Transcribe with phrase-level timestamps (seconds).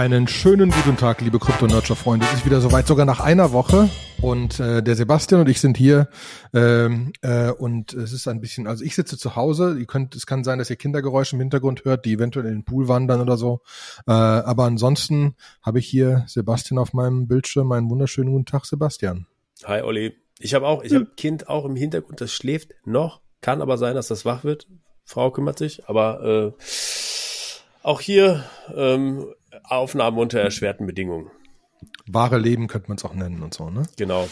[0.00, 2.24] Einen schönen guten Tag, liebe Krypto-Nurture-Freunde.
[2.24, 3.90] Es ist wieder soweit, sogar nach einer Woche.
[4.22, 6.08] Und äh, der Sebastian und ich sind hier.
[6.54, 9.76] Ähm, äh, und es ist ein bisschen, also ich sitze zu Hause.
[9.78, 12.64] Ihr könnt, es kann sein, dass ihr Kindergeräusche im Hintergrund hört, die eventuell in den
[12.64, 13.60] Pool wandern oder so.
[14.06, 17.70] Äh, aber ansonsten habe ich hier Sebastian auf meinem Bildschirm.
[17.70, 19.26] Einen wunderschönen guten Tag, Sebastian.
[19.64, 20.14] Hi, Olli.
[20.38, 23.20] Ich habe auch, ich habe Kind auch im Hintergrund, das schläft noch.
[23.42, 24.66] Kann aber sein, dass das wach wird.
[25.04, 26.62] Frau kümmert sich, aber äh,
[27.82, 29.26] auch hier ähm,
[29.64, 31.30] Aufnahmen unter erschwerten Bedingungen.
[32.06, 33.84] Wahre Leben könnte man es auch nennen und so, ne?
[33.96, 34.28] Genau.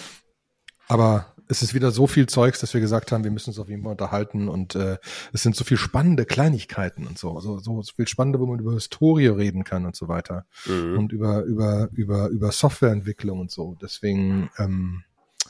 [0.89, 3.69] Aber es ist wieder so viel Zeugs, dass wir gesagt haben, wir müssen uns auf
[3.69, 4.99] jeden Fall unterhalten und äh,
[5.33, 8.59] es sind so viel spannende Kleinigkeiten und so, also so, so viel spannende, wo man
[8.59, 10.99] über Historie reden kann und so weiter mhm.
[10.99, 13.77] und über über über über Softwareentwicklung und so.
[13.81, 15.05] Deswegen ähm,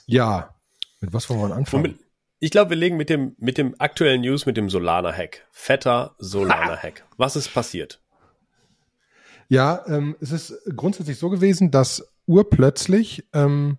[0.07, 0.55] ja,
[1.01, 1.99] mit was wollen wir anfangen?
[2.41, 6.15] Ich glaube, wir legen mit dem mit dem aktuellen News mit dem Solana Hack, fetter
[6.19, 7.05] Solana Hack.
[7.17, 8.01] Was ist passiert?
[9.49, 13.79] Ja, ähm, es ist grundsätzlich so gewesen, dass urplötzlich ähm,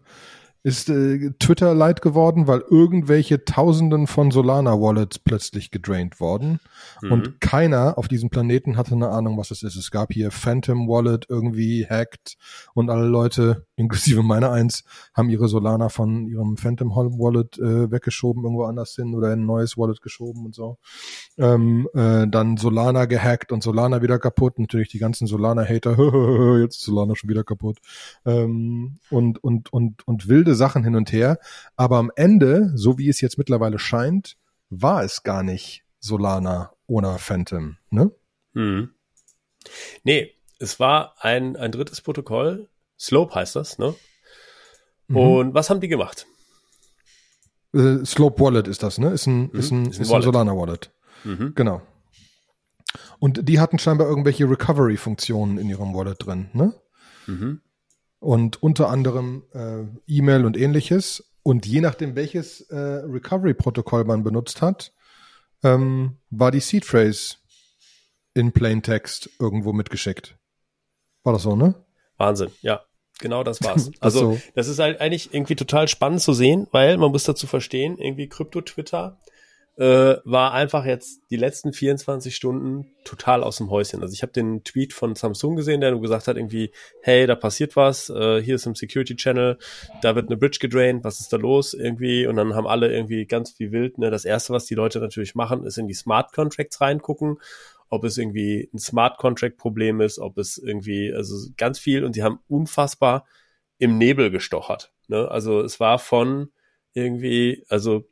[0.62, 6.60] ist äh, Twitter leid geworden, weil irgendwelche Tausenden von Solana-Wallets plötzlich gedraint worden.
[7.02, 7.12] Mhm.
[7.12, 9.78] Und keiner auf diesem Planeten hatte eine Ahnung, was es ist.
[9.78, 12.38] Es gab hier Phantom Wallet irgendwie hacked
[12.74, 18.44] und alle Leute, inklusive meiner eins, haben ihre Solana von ihrem Phantom Wallet äh, weggeschoben,
[18.44, 20.78] irgendwo anders hin oder in ein neues Wallet geschoben und so.
[21.38, 24.60] Ähm, äh, dann Solana gehackt und Solana wieder kaputt.
[24.60, 27.78] Natürlich die ganzen Solana-Hater, jetzt ist Solana schon wieder kaputt.
[28.26, 31.40] Ähm, und, und, und, und wilde wilde Sachen hin und her.
[31.76, 34.38] Aber am Ende, so wie es jetzt mittlerweile scheint,
[34.70, 38.12] war es gar nicht Solana ohne Phantom, ne?
[38.54, 38.90] Hm.
[40.04, 42.70] Nee, es war ein, ein drittes Protokoll.
[42.98, 43.96] Slope heißt das, ne?
[45.08, 45.18] Mhm.
[45.18, 46.26] Und was haben die gemacht?
[47.74, 49.12] Äh, Slope Wallet ist das, ne?
[49.12, 49.60] Ist ein, mhm.
[49.60, 50.92] ist ein, ist ein, ist ein Solana Wallet.
[51.24, 51.54] Mhm.
[51.56, 51.82] Genau.
[53.20, 56.74] Und die hatten scheinbar irgendwelche Recovery-Funktionen in ihrem Wallet drin, ne?
[57.28, 57.62] Mhm
[58.20, 61.24] und unter anderem äh, E-Mail und ähnliches.
[61.44, 64.94] Und je nachdem, welches äh, Recovery-Protokoll man benutzt hat,
[65.64, 67.38] ähm, war die Seed Phrase
[68.34, 70.38] in Plain Text irgendwo mitgeschickt.
[71.24, 71.76] War das so, ne?
[72.18, 72.82] Wahnsinn, ja.
[73.20, 73.92] Genau das war's.
[74.00, 74.42] Also, so.
[74.56, 78.30] das ist halt eigentlich irgendwie total spannend zu sehen, weil man muss dazu verstehen, irgendwie
[78.30, 79.20] Krypto-Twitter
[79.80, 84.02] äh, war einfach jetzt die letzten 24 Stunden total aus dem Häuschen.
[84.02, 87.36] Also ich habe den Tweet von Samsung gesehen, der nur gesagt hat irgendwie, hey, da
[87.36, 89.58] passiert was, äh, hier ist im Security Channel,
[90.02, 92.28] da wird eine Bridge gedraint, was ist da los irgendwie?
[92.28, 94.12] Und dann haben alle irgendwie ganz wie wild, ne?
[94.12, 97.38] Das erste, was die Leute natürlich machen, ist in die Smart Contracts reingucken
[97.92, 102.16] ob es irgendwie ein Smart Contract Problem ist, ob es irgendwie, also ganz viel und
[102.16, 103.26] die haben unfassbar
[103.80, 104.94] im Nebel gestochert.
[105.08, 105.28] Ne?
[105.32, 106.52] Also es war von
[106.94, 108.06] irgendwie, also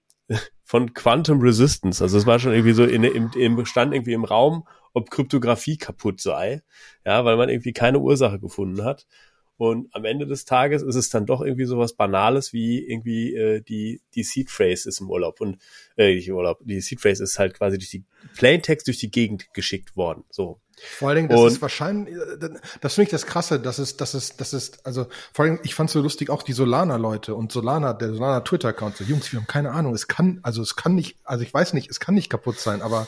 [0.64, 2.04] von Quantum Resistance.
[2.04, 5.78] Also es war schon irgendwie so in, im, im Stand irgendwie im Raum, ob Kryptographie
[5.78, 6.62] kaputt sei.
[7.06, 9.08] Ja, weil man irgendwie keine Ursache gefunden hat.
[9.58, 13.62] Und am Ende des Tages ist es dann doch irgendwie sowas Banales wie irgendwie äh,
[13.62, 15.58] die die Seed Phrase ist im Urlaub und
[15.96, 16.60] äh, nicht im Urlaub.
[16.64, 20.24] Die Seed Phrase ist halt quasi durch die Plaintext durch die Gegend geschickt worden.
[20.30, 20.62] So.
[20.80, 22.50] Vor allen Dingen, das und, ist wahrscheinlich, äh,
[22.82, 25.74] das finde ich das Krasse, das ist, das ist, das ist, also vor allem, ich
[25.74, 29.48] fand so lustig auch die Solana-Leute und Solana, der Solana Twitter-Account, so Jungs, wir haben
[29.48, 32.30] keine Ahnung, es kann, also es kann nicht, also ich weiß nicht, es kann nicht
[32.30, 33.08] kaputt sein, aber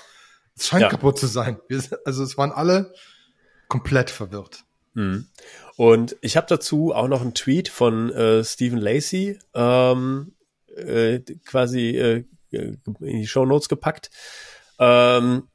[0.58, 0.90] es scheint ja.
[0.90, 1.60] kaputt zu sein.
[1.68, 2.92] Wir, also es waren alle
[3.68, 4.66] komplett verwirrt.
[5.00, 5.28] Mhm.
[5.78, 10.34] Und ich habe dazu auch noch einen Tweet von äh, Stephen Lacey ähm,
[10.76, 14.10] äh, quasi äh, in die Show Notes gepackt.
[14.78, 15.48] Ähm,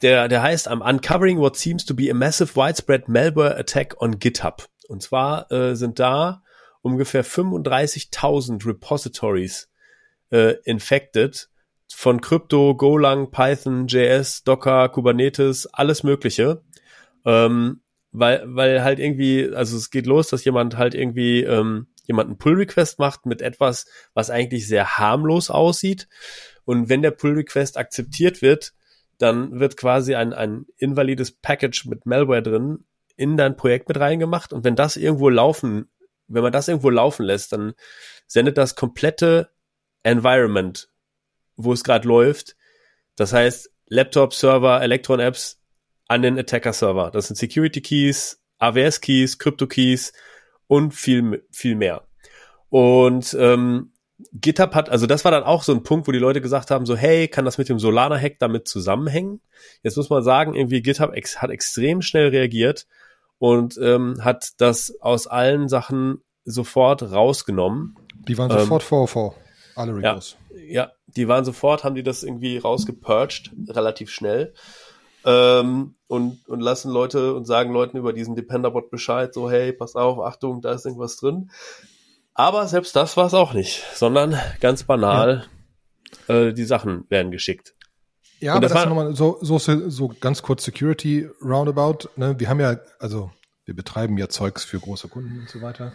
[0.00, 4.18] der, der heißt I'm uncovering what seems to be a massive widespread malware attack on
[4.18, 4.66] GitHub.
[4.88, 6.42] Und zwar äh, sind da
[6.80, 9.70] ungefähr 35.000 Repositories
[10.30, 11.50] äh, infected
[11.94, 16.62] von Krypto, Golang, Python, JS, Docker, Kubernetes, alles Mögliche.
[17.26, 17.81] Ähm,
[18.12, 22.38] weil, weil halt irgendwie, also es geht los, dass jemand halt irgendwie ähm, jemand einen
[22.38, 26.08] Pull-Request macht mit etwas, was eigentlich sehr harmlos aussieht.
[26.64, 28.74] Und wenn der Pull-Request akzeptiert wird,
[29.18, 32.84] dann wird quasi ein, ein invalides Package mit Malware drin
[33.16, 34.52] in dein Projekt mit reingemacht.
[34.52, 35.88] Und wenn das irgendwo laufen,
[36.28, 37.74] wenn man das irgendwo laufen lässt, dann
[38.26, 39.50] sendet das komplette
[40.02, 40.88] Environment,
[41.56, 42.56] wo es gerade läuft.
[43.16, 45.61] Das heißt, Laptop, Server, Electron-Apps
[46.12, 47.10] an den Attacker-Server.
[47.10, 50.12] Das sind Security-Keys, AWS-Keys, Crypto-Keys
[50.66, 52.02] und viel, viel mehr.
[52.68, 53.92] Und ähm,
[54.34, 56.84] GitHub hat, also das war dann auch so ein Punkt, wo die Leute gesagt haben,
[56.84, 59.40] so hey, kann das mit dem Solana-Hack damit zusammenhängen?
[59.82, 62.86] Jetzt muss man sagen, irgendwie GitHub ex hat extrem schnell reagiert
[63.38, 67.96] und ähm, hat das aus allen Sachen sofort rausgenommen.
[68.28, 69.34] Die waren sofort ähm, vor, vor
[69.76, 70.36] alle Recos.
[70.50, 74.52] Ja, ja, die waren sofort, haben die das irgendwie rausgepurcht, relativ schnell.
[75.24, 79.96] Ähm, und, und lassen Leute und sagen Leuten über diesen Dependerbot Bescheid, so hey, pass
[79.96, 81.50] auf, Achtung, da ist irgendwas drin.
[82.34, 85.46] Aber selbst das war es auch nicht, sondern ganz banal,
[86.28, 86.34] ja.
[86.34, 87.74] äh, die Sachen werden geschickt.
[88.40, 92.08] Ja, und aber das, das nochmal so, so, so ganz kurz Security Roundabout.
[92.16, 92.38] Ne?
[92.40, 93.30] Wir haben ja, also
[93.64, 95.92] wir betreiben ja Zeugs für große Kunden und so weiter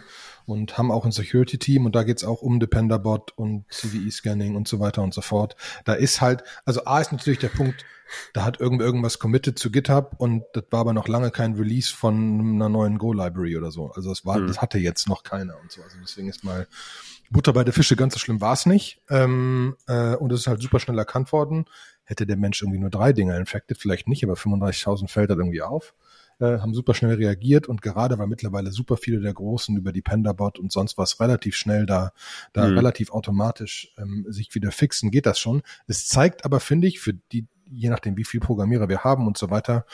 [0.48, 4.80] und haben auch ein Security-Team und da geht's auch um Dependerbot und CVE-Scanning und so
[4.80, 5.56] weiter und so fort.
[5.84, 7.84] Da ist halt, also A ist natürlich der Punkt,
[8.32, 11.94] da hat irgendwer irgendwas committed zu GitHub und das war aber noch lange kein Release
[11.94, 13.90] von einer neuen Go-Library oder so.
[13.92, 14.46] Also das war, mhm.
[14.46, 15.82] das hatte jetzt noch keiner und so.
[15.82, 16.66] Also deswegen ist mal
[17.30, 19.02] Butter bei der Fische ganz so schlimm war's nicht.
[19.10, 21.66] Ähm, äh, und es ist halt super schnell erkannt worden.
[22.04, 25.60] Hätte der Mensch irgendwie nur drei Dinge infected, vielleicht nicht, aber 35.000 fällt halt irgendwie
[25.60, 25.92] auf
[26.40, 30.02] äh, haben super schnell reagiert und gerade weil mittlerweile super viele der Großen über die
[30.02, 32.12] Penderbot und sonst was relativ schnell da,
[32.52, 32.76] da mhm.
[32.76, 35.62] relativ automatisch ähm, sich wieder fixen, geht das schon.
[35.86, 39.36] Es zeigt aber, finde ich, für die, je nachdem, wie viel Programmierer wir haben und
[39.36, 39.84] so weiter,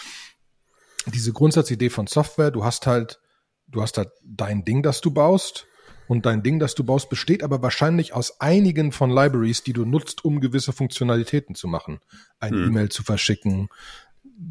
[1.07, 3.21] diese Grundsatzidee von Software, du hast halt,
[3.67, 5.67] du hast halt dein Ding, das du baust,
[6.07, 9.85] und dein Ding, das du baust, besteht aber wahrscheinlich aus einigen von Libraries, die du
[9.85, 12.01] nutzt, um gewisse Funktionalitäten zu machen.
[12.41, 12.69] Eine hm.
[12.69, 13.69] E-Mail zu verschicken,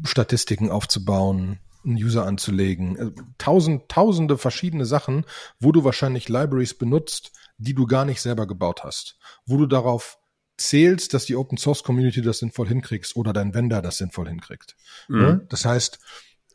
[0.04, 2.96] Statistiken aufzubauen, einen User anzulegen.
[2.96, 5.24] Äh, tausend, tausende verschiedene Sachen,
[5.60, 9.18] wo du wahrscheinlich Libraries benutzt, die du gar nicht selber gebaut hast.
[9.46, 10.18] Wo du darauf
[10.56, 14.76] zählst, dass die Open Source Community das sinnvoll hinkriegst oder dein Vendor das sinnvoll hinkriegt.
[15.08, 15.46] Mhm.
[15.48, 15.98] Das heißt,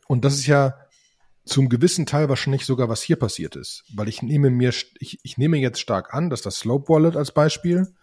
[0.06, 0.74] und das ist ja
[1.44, 3.84] zum gewissen Teil wahrscheinlich sogar, was hier passiert ist.
[3.94, 7.32] Weil ich nehme mir, ich, ich nehme jetzt stark an, dass das Slope Wallet als
[7.32, 7.94] Beispiel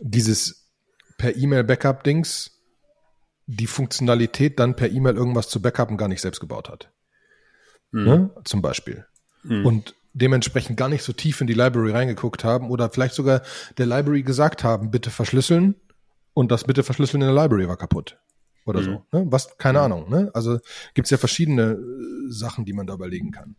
[0.00, 0.70] dieses
[1.18, 2.55] per E-Mail Backup Dings
[3.46, 6.90] die Funktionalität dann per E-Mail irgendwas zu backupen gar nicht selbst gebaut hat.
[7.92, 8.04] Mhm.
[8.04, 8.30] Ne?
[8.44, 9.06] Zum Beispiel.
[9.44, 9.66] Mhm.
[9.66, 13.42] Und dementsprechend gar nicht so tief in die Library reingeguckt haben oder vielleicht sogar
[13.78, 15.76] der Library gesagt haben, bitte verschlüsseln
[16.34, 18.18] und das bitte verschlüsseln in der Library war kaputt.
[18.64, 18.84] Oder mhm.
[18.84, 18.90] so.
[19.12, 19.26] Ne?
[19.30, 19.84] Was, keine mhm.
[19.84, 20.10] Ahnung.
[20.10, 20.30] Ne?
[20.34, 20.58] Also
[20.94, 23.56] gibt's ja verschiedene äh, Sachen, die man da überlegen kann.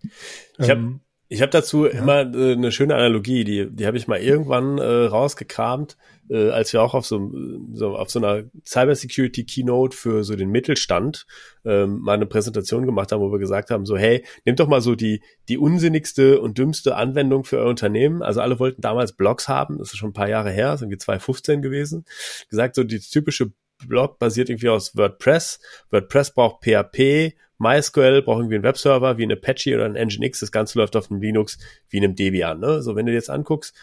[0.58, 1.00] Ich ähm,
[1.30, 1.92] ich habe dazu ja.
[1.92, 5.98] immer äh, eine schöne Analogie, die, die habe ich mal irgendwann äh, rausgekramt,
[6.30, 7.32] äh, als wir auch auf so,
[7.74, 11.26] so auf so einer Cybersecurity Keynote für so den Mittelstand
[11.66, 14.82] ähm, mal eine Präsentation gemacht haben, wo wir gesagt haben, so hey, nehmt doch mal
[14.82, 18.22] so die die unsinnigste und dümmste Anwendung für euer Unternehmen.
[18.22, 21.00] Also alle wollten damals Blogs haben, das ist schon ein paar Jahre her, sind wir
[21.00, 22.06] 2015 gewesen.
[22.50, 23.52] Gesagt so die typische
[23.86, 25.60] Blog basiert irgendwie aus WordPress.
[25.92, 30.40] WordPress braucht PHP, MySQL braucht irgendwie einen Webserver wie ein Apache oder ein Nginx.
[30.40, 31.58] Das Ganze läuft auf einem Linux
[31.90, 32.60] wie einem Debian.
[32.60, 32.82] Ne?
[32.82, 33.76] So, wenn du dir jetzt anguckst,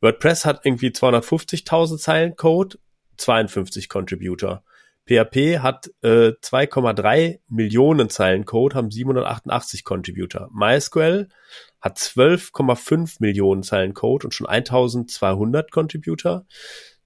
[0.00, 2.78] WordPress hat irgendwie 250.000 Zeilen Code,
[3.16, 4.62] 52 Contributor.
[5.06, 10.50] PHP hat äh, 2,3 Millionen Zeilen Code, haben 788 Contributor.
[10.52, 11.28] MySQL
[11.80, 16.46] hat 12,5 Millionen Zeilen Code und schon 1200 Contributor.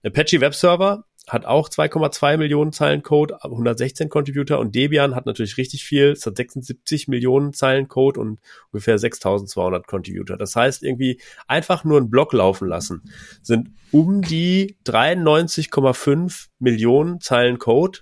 [0.05, 5.57] Apache Web Server hat auch 2,2 Millionen Zeilen Code, 116 Contributor und Debian hat natürlich
[5.57, 8.41] richtig viel, es hat 76 Millionen Zeilen Code und
[8.73, 10.37] ungefähr 6200 Contributor.
[10.37, 13.03] Das heißt irgendwie einfach nur einen Block laufen lassen,
[13.43, 18.01] sind um die 93,5 Millionen Zeilen Code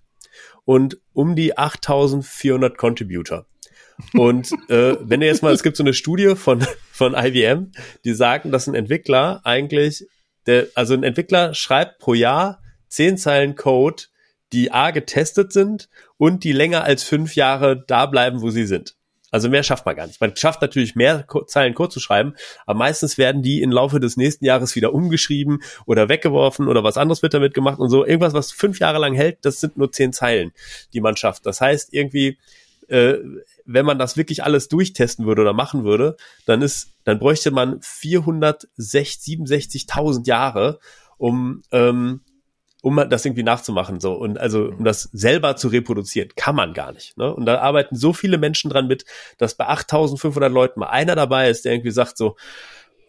[0.65, 3.47] und um die 8400 Contributor.
[4.15, 7.73] Und äh, wenn ihr jetzt mal, es gibt so eine Studie von, von IBM,
[8.05, 10.07] die sagen, dass ein Entwickler eigentlich,
[10.47, 12.60] der, also ein Entwickler schreibt pro Jahr
[12.90, 14.04] zehn Zeilen Code,
[14.52, 18.97] die A getestet sind und die länger als fünf Jahre da bleiben, wo sie sind.
[19.30, 20.20] Also mehr schafft man gar nicht.
[20.20, 22.35] Man schafft natürlich mehr Zeilen Code zu schreiben,
[22.66, 26.97] aber meistens werden die im Laufe des nächsten Jahres wieder umgeschrieben oder weggeworfen oder was
[26.97, 28.04] anderes wird damit gemacht und so.
[28.04, 30.50] Irgendwas, was fünf Jahre lang hält, das sind nur zehn Zeilen,
[30.92, 31.47] die man schafft.
[31.47, 32.38] Das heißt irgendwie,
[32.88, 33.18] äh,
[33.64, 37.78] wenn man das wirklich alles durchtesten würde oder machen würde, dann ist, dann bräuchte man
[37.80, 40.80] 467.000 Jahre,
[41.18, 42.23] um ähm,
[42.83, 44.15] um das irgendwie nachzumachen, so.
[44.15, 47.35] Und also, um das selber zu reproduzieren, kann man gar nicht, ne?
[47.35, 49.05] Und da arbeiten so viele Menschen dran mit,
[49.39, 52.37] dass bei 8500 Leuten mal einer dabei ist, der irgendwie sagt so,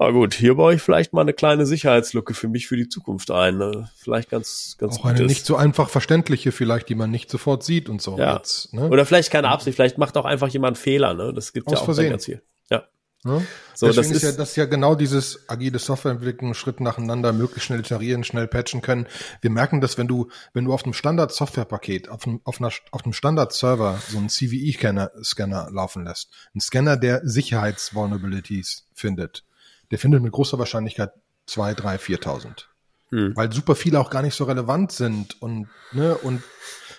[0.02, 3.30] ah gut, hier baue ich vielleicht mal eine kleine Sicherheitslücke für mich für die Zukunft
[3.30, 3.58] ein.
[3.58, 3.90] Ne?
[3.96, 7.88] Vielleicht ganz, ganz Auch eine nicht so einfach verständliche vielleicht, die man nicht sofort sieht
[7.88, 8.18] und so.
[8.18, 8.38] Ja.
[8.38, 8.90] Jetzt, ne?
[8.90, 11.34] Oder vielleicht keine Absicht, vielleicht macht auch einfach jemand Fehler, ne?
[11.34, 12.10] Das gibt Aus ja auch Versehen.
[12.10, 12.42] ganz viel.
[12.72, 12.84] Ja.
[13.24, 13.42] Ja?
[13.76, 17.66] So, Deswegen das ist, ja, das ist ja genau dieses agile Softwareentwicklung, Schritt nacheinander, möglichst
[17.68, 19.08] schnell iterieren, schnell patchen können.
[19.42, 23.04] Wir merken das, wenn du, wenn du auf einem Standard-Softwarepaket, auf einem, auf, einer, auf
[23.04, 29.44] einem Standard-Server so einen CVE-Scanner Scanner laufen lässt, ein Scanner, der Sicherheitsvulnerabilities findet,
[29.92, 31.12] der findet mit großer Wahrscheinlichkeit
[31.46, 32.70] zwei, drei, viertausend.
[33.10, 33.36] Hm.
[33.36, 36.42] Weil super viele auch gar nicht so relevant sind und, ne, und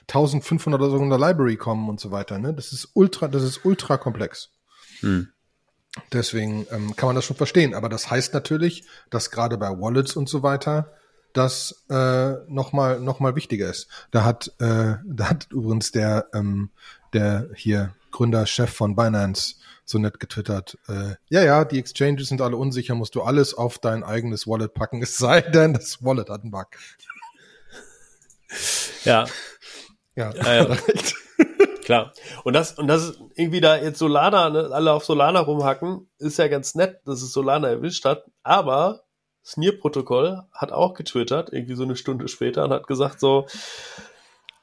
[0.02, 2.52] 1500 oder so in der Library kommen und so weiter, ne.
[2.52, 4.50] Das ist ultra, das ist ultra komplex.
[5.00, 5.28] Hm.
[6.12, 7.74] Deswegen ähm, kann man das schon verstehen.
[7.74, 10.92] Aber das heißt natürlich, dass gerade bei Wallets und so weiter
[11.32, 13.88] das äh, nochmal noch mal wichtiger ist.
[14.10, 16.70] Da hat, äh, da hat übrigens der, ähm,
[17.12, 22.40] der hier Gründer, Chef von Binance so nett getwittert, äh, ja, ja, die Exchanges sind
[22.40, 26.30] alle unsicher, musst du alles auf dein eigenes Wallet packen, es sei denn, das Wallet
[26.30, 26.68] hat einen Bug.
[29.04, 29.26] Ja.
[30.14, 30.76] Ja, äh,
[31.84, 32.12] klar.
[32.44, 36.48] Und das, und das irgendwie da jetzt Solana, ne, alle auf Solana rumhacken, ist ja
[36.48, 39.02] ganz nett, dass es Solana erwischt hat, aber
[39.44, 43.46] Sneer-Protokoll hat auch getwittert, irgendwie so eine Stunde später und hat gesagt so,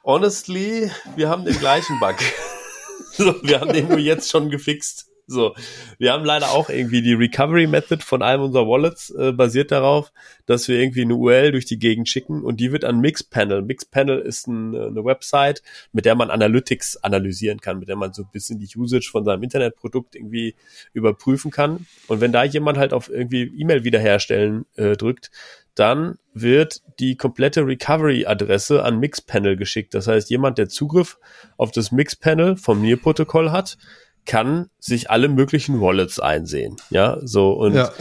[0.04, 2.16] honestly, wir haben den gleichen Bug.
[3.12, 5.09] so, wir haben den nur jetzt schon gefixt.
[5.30, 5.54] So,
[6.00, 10.12] wir haben leider auch irgendwie die Recovery Method von einem unserer Wallets äh, basiert darauf,
[10.48, 13.62] dass wir irgendwie eine URL durch die Gegend schicken und die wird an Mixpanel.
[13.62, 18.12] Mixpanel ist ein, äh, eine Website, mit der man Analytics analysieren kann, mit der man
[18.12, 20.56] so ein bisschen die Usage von seinem Internetprodukt irgendwie
[20.94, 21.86] überprüfen kann.
[22.08, 25.30] Und wenn da jemand halt auf irgendwie E-Mail wiederherstellen äh, drückt,
[25.76, 29.94] dann wird die komplette Recovery-Adresse an Mixpanel geschickt.
[29.94, 31.18] Das heißt, jemand, der Zugriff
[31.56, 33.78] auf das Mixpanel vom NIR-Protokoll hat,
[34.26, 36.76] kann sich alle möglichen Wallets einsehen.
[36.90, 37.92] Ja, so und Ja.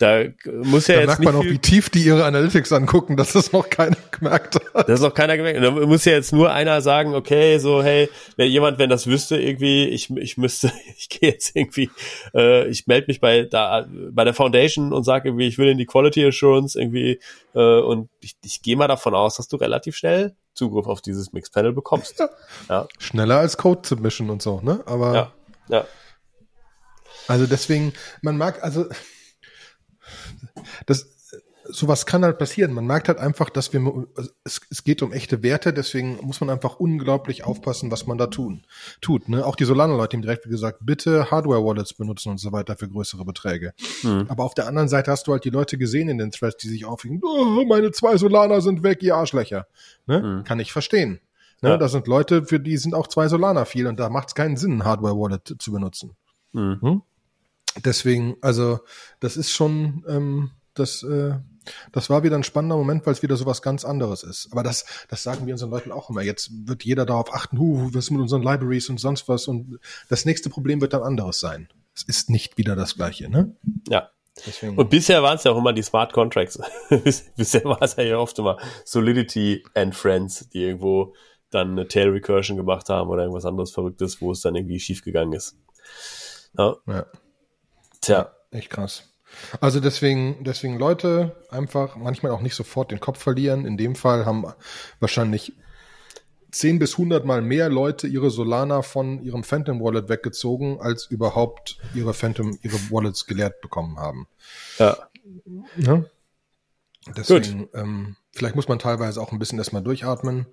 [0.00, 0.22] da
[0.64, 3.32] muss ja Da jetzt merkt nicht man auch, wie tief die ihre Analytics angucken, dass
[3.32, 4.88] das noch keiner gemerkt hat.
[4.88, 5.62] das ist noch keiner gemerkt.
[5.62, 9.36] Da muss ja jetzt nur einer sagen, okay, so hey, wenn jemand, wenn das wüsste
[9.40, 11.90] irgendwie, ich ich müsste, ich gehe jetzt irgendwie,
[12.34, 15.78] äh, ich melde mich bei da bei der Foundation und sage irgendwie, ich will in
[15.78, 17.20] die Quality Assurance irgendwie
[17.54, 21.32] äh, und ich, ich gehe mal davon aus, dass du relativ schnell Zugriff auf dieses
[21.32, 22.22] Mixpanel bekommst.
[22.68, 24.80] Ja, Schneller als Code Submission und so, ne?
[24.86, 25.32] Aber ja,
[25.68, 25.86] ja.
[27.26, 27.92] Also deswegen,
[28.22, 28.86] man mag, also
[30.86, 31.14] das
[31.66, 32.72] sowas kann halt passieren.
[32.72, 34.06] Man merkt halt einfach, dass wir
[34.44, 38.26] es, es geht um echte Werte, deswegen muss man einfach unglaublich aufpassen, was man da
[38.26, 38.66] tun
[39.00, 39.28] tut.
[39.28, 39.44] Ne?
[39.44, 43.72] Auch die Solana-Leute haben direkt gesagt, bitte Hardware-Wallets benutzen und so weiter für größere Beträge.
[44.02, 44.26] Hm.
[44.28, 46.68] Aber auf der anderen Seite hast du halt die Leute gesehen in den Threads, die
[46.68, 49.66] sich aufregen, oh, meine zwei Solana sind weg, ihr Arschlöcher.
[50.06, 50.22] Ne?
[50.22, 50.44] Hm.
[50.44, 51.20] Kann ich verstehen.
[51.62, 51.70] Ne?
[51.70, 51.76] Ja.
[51.76, 54.56] Da sind Leute, für die sind auch zwei Solana viel und da macht es keinen
[54.56, 56.16] Sinn, ein Hardware-Wallet zu benutzen.
[56.52, 57.02] Hm.
[57.84, 58.80] Deswegen, also
[59.20, 61.34] das ist schon, ähm, das, äh,
[61.92, 64.48] das war wieder ein spannender Moment, weil es wieder so was ganz anderes ist.
[64.52, 66.22] Aber das, das sagen wir unseren Leuten auch immer.
[66.22, 69.48] Jetzt wird jeder darauf achten, hu, was ist mit unseren Libraries und sonst was.
[69.48, 71.68] Und das nächste Problem wird dann anderes sein.
[71.96, 73.56] Es ist nicht wieder das gleiche, ne?
[73.88, 74.10] ja.
[74.44, 74.76] Deswegen.
[74.76, 76.58] Und bisher waren es ja auch immer die Smart Contracts.
[77.04, 81.14] Bis- bisher war es ja oft immer Solidity and Friends, die irgendwo
[81.54, 85.32] dann eine Tail Recursion gemacht haben oder irgendwas anderes Verrücktes, wo es dann irgendwie schiefgegangen
[85.32, 85.56] ist.
[86.56, 87.06] Ja, ja,
[88.00, 88.32] tja.
[88.50, 89.10] echt krass.
[89.60, 93.66] Also deswegen, deswegen Leute einfach manchmal auch nicht sofort den Kopf verlieren.
[93.66, 94.46] In dem Fall haben
[95.00, 95.54] wahrscheinlich
[96.52, 101.78] 10 bis 100 mal mehr Leute ihre Solana von ihrem Phantom Wallet weggezogen, als überhaupt
[101.94, 104.28] ihre Phantom, ihre Wallets geleert bekommen haben.
[104.78, 104.96] Ja,
[105.76, 106.10] Ne?
[107.16, 110.46] Deswegen, ähm, vielleicht muss man teilweise auch ein bisschen erstmal durchatmen.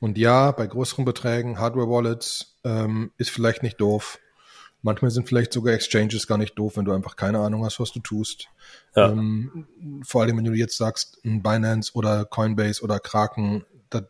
[0.00, 4.18] Und ja, bei größeren Beträgen, Hardware-Wallets ähm, ist vielleicht nicht doof.
[4.80, 7.92] Manchmal sind vielleicht sogar Exchanges gar nicht doof, wenn du einfach keine Ahnung hast, was
[7.92, 8.48] du tust.
[8.94, 9.10] ja.
[9.10, 9.66] Ähm,
[10.04, 14.04] vor allem, wenn du jetzt sagst, ein Binance oder Coinbase oder Kraken, das,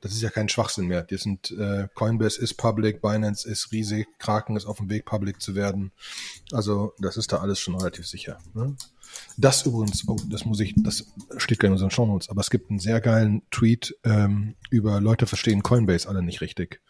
[0.00, 1.02] das ist ja kein Schwachsinn mehr.
[1.02, 5.42] Die sind, äh, Coinbase ist public, Binance ist riesig, Kraken ist auf dem Weg, public
[5.42, 5.90] zu werden.
[6.52, 8.38] Also, das ist da alles schon relativ sicher.
[8.54, 8.76] Ne?
[9.36, 12.50] Das übrigens, oh, das muss ich, das steht gar nicht in unseren Shownotes, aber es
[12.50, 16.80] gibt einen sehr geilen Tweet ähm, über Leute verstehen Coinbase alle nicht richtig.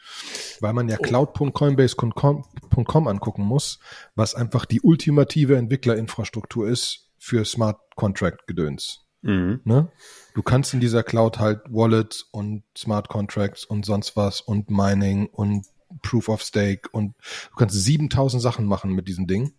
[0.60, 3.78] Weil man ja cloud.coinbase.com angucken muss,
[4.14, 9.00] was einfach die ultimative Entwicklerinfrastruktur ist für Smart Contract Gedöns.
[9.22, 9.60] Mhm.
[9.64, 9.88] Ne?
[10.34, 15.26] Du kannst in dieser Cloud halt Wallets und Smart Contracts und sonst was und Mining
[15.26, 15.66] und
[16.02, 17.14] Proof of Stake und
[17.50, 19.54] du kannst 7000 Sachen machen mit diesem Ding.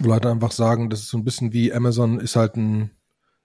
[0.00, 2.90] Leute einfach sagen, das ist so ein bisschen wie Amazon ist halt ein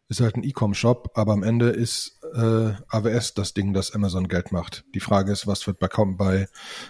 [0.10, 4.51] ist halt ein E-Com-Shop, aber am Ende ist äh, AWS das Ding, das Amazon Geld
[4.51, 4.84] macht.
[4.96, 6.48] Die Frage ist, was wird bei, bei,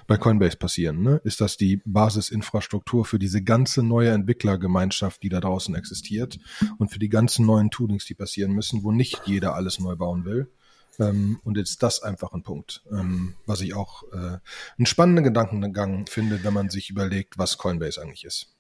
[0.08, 1.01] bei Coinbase passieren?
[1.01, 1.20] Ne?
[1.25, 6.39] Ist das die Basisinfrastruktur für diese ganze neue Entwicklergemeinschaft, die da draußen existiert
[6.78, 10.24] und für die ganzen neuen Toolings, die passieren müssen, wo nicht jeder alles neu bauen
[10.24, 10.50] will?
[10.98, 14.38] Ähm, und jetzt ist das einfach ein Punkt, ähm, was ich auch äh,
[14.78, 18.56] einen spannenden Gedankengang finde, wenn man sich überlegt, was Coinbase eigentlich ist.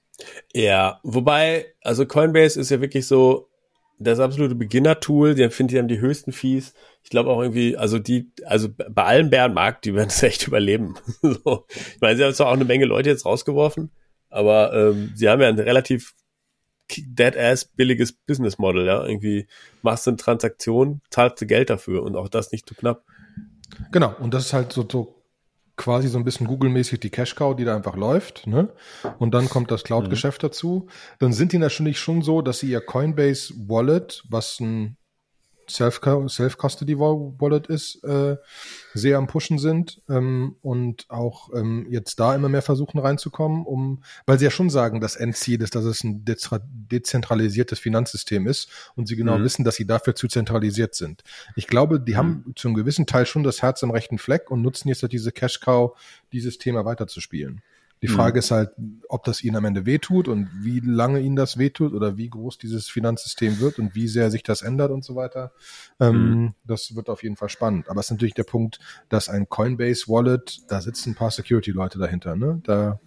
[0.53, 3.49] Ja, wobei, also Coinbase ist ja wirklich so
[3.99, 6.73] das absolute Beginner-Tool, der findet die haben die höchsten Fees.
[7.03, 10.95] Ich glaube auch irgendwie, also die, also bei allen Bärenmarkt, die werden es echt überleben.
[11.21, 11.65] so.
[11.67, 13.91] Ich meine, sie haben zwar auch eine Menge Leute jetzt rausgeworfen,
[14.29, 16.13] aber ähm, sie haben ja ein relativ
[16.97, 19.05] dead-ass billiges Business Model, ja.
[19.05, 19.47] Irgendwie
[19.81, 23.03] machst du eine Transaktion, zahlst du Geld dafür und auch das nicht zu knapp.
[23.91, 25.18] Genau, und das ist halt so, so
[25.79, 28.67] quasi so ein bisschen Google-mäßig die Cash-Cow, die da einfach läuft, ne?
[29.17, 30.87] Und dann kommt das Cloud-Geschäft dazu.
[31.19, 34.97] Dann sind die natürlich schon so, dass sie ihr Coinbase Wallet, was ein
[35.69, 38.37] Self-Custody-Wallet ist, äh,
[38.93, 44.03] sehr am Pushen sind ähm, und auch ähm, jetzt da immer mehr versuchen reinzukommen, um,
[44.25, 49.07] weil sie ja schon sagen, das Endziel ist, dass es ein dezentralisiertes Finanzsystem ist und
[49.07, 49.43] sie genau mhm.
[49.43, 51.23] wissen, dass sie dafür zu zentralisiert sind.
[51.55, 52.17] Ich glaube, die mhm.
[52.17, 55.31] haben zum gewissen Teil schon das Herz am rechten Fleck und nutzen jetzt halt diese
[55.31, 55.97] Cash-Cow,
[56.31, 57.61] dieses Thema weiterzuspielen.
[58.01, 58.39] Die Frage mhm.
[58.39, 58.71] ist halt,
[59.09, 62.57] ob das ihnen am Ende wehtut und wie lange ihnen das wehtut oder wie groß
[62.57, 65.51] dieses Finanzsystem wird und wie sehr sich das ändert und so weiter.
[65.99, 66.53] Ähm, mhm.
[66.63, 67.89] Das wird auf jeden Fall spannend.
[67.89, 68.79] Aber es ist natürlich der Punkt,
[69.09, 72.61] dass ein Coinbase Wallet, da sitzen ein paar Security-Leute dahinter, ne?
[72.63, 72.99] Da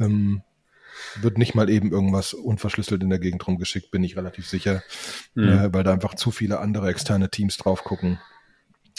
[0.00, 0.42] ähm,
[1.20, 4.82] wird nicht mal eben irgendwas unverschlüsselt in der Gegend rumgeschickt, bin ich relativ sicher,
[5.34, 5.48] mhm.
[5.48, 8.18] äh, weil da einfach zu viele andere externe Teams drauf gucken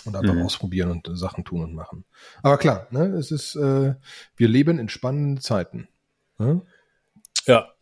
[0.05, 0.43] und einfach mhm.
[0.43, 2.05] ausprobieren und äh, Sachen tun und machen.
[2.43, 3.95] Aber klar, ne, es ist, äh,
[4.35, 5.87] wir leben in spannenden Zeiten.
[6.37, 6.61] Ne?
[7.45, 7.74] Ja,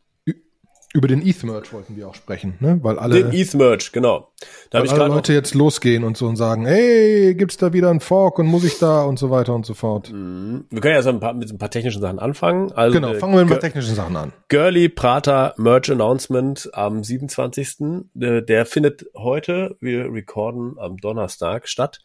[0.94, 2.80] über den ETH-Merch wollten wir auch sprechen, ne?
[2.84, 3.24] Weil alle.
[3.24, 4.30] Den ETH-Merch, genau.
[4.70, 8.00] Da weil alle Leute jetzt losgehen und so und sagen, hey, gibt's da wieder einen
[8.00, 10.12] Fork und muss ich da und so weiter und so fort.
[10.12, 10.66] Mhm.
[10.70, 12.72] Wir können ja so ein paar, mit ein paar technischen Sachen anfangen.
[12.74, 14.34] Also, genau, fangen wir mit ein paar technischen Sachen an.
[14.50, 17.78] Girly Prater Merch Announcement am 27.
[18.14, 22.02] Der, der findet heute, wir recorden am Donnerstag statt.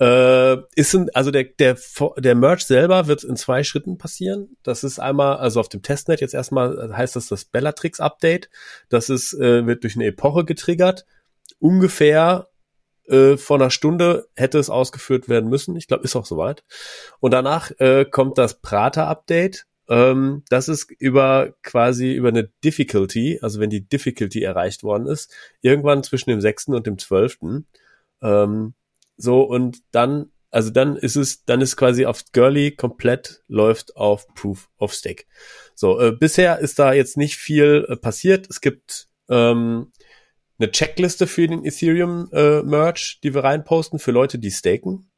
[0.00, 1.78] Äh, ist ein, also der, der,
[2.18, 4.56] der Merch selber wird in zwei Schritten passieren.
[4.62, 8.50] Das ist einmal, also auf dem Testnet jetzt erstmal heißt das das Bellatrix Update.
[8.88, 11.06] Das ist, äh, wird durch eine Epoche getriggert.
[11.60, 12.48] Ungefähr
[13.06, 15.76] äh, vor einer Stunde hätte es ausgeführt werden müssen.
[15.76, 16.64] Ich glaube, ist auch soweit.
[17.20, 19.66] Und danach äh, kommt das Prater Update.
[19.88, 25.32] Ähm, das ist über quasi über eine Difficulty, also wenn die Difficulty erreicht worden ist,
[25.60, 26.68] irgendwann zwischen dem 6.
[26.68, 27.38] und dem 12.
[28.22, 28.74] Ähm,
[29.16, 34.26] so, und dann, also dann ist es, dann ist quasi auf Girly komplett läuft auf
[34.34, 35.24] Proof of Stake.
[35.74, 38.48] So, äh, bisher ist da jetzt nicht viel äh, passiert.
[38.48, 39.92] Es gibt ähm,
[40.58, 45.10] eine Checkliste für den Ethereum äh, Merch, die wir reinposten für Leute, die staken.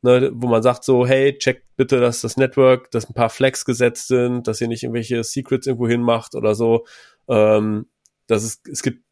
[0.00, 3.64] Ne, wo man sagt so, hey, check bitte, dass das Network, dass ein paar Flags
[3.64, 6.86] gesetzt sind, dass ihr nicht irgendwelche Secrets irgendwo hinmacht oder so.
[7.26, 7.86] Ähm,
[8.28, 9.02] dass es, es gibt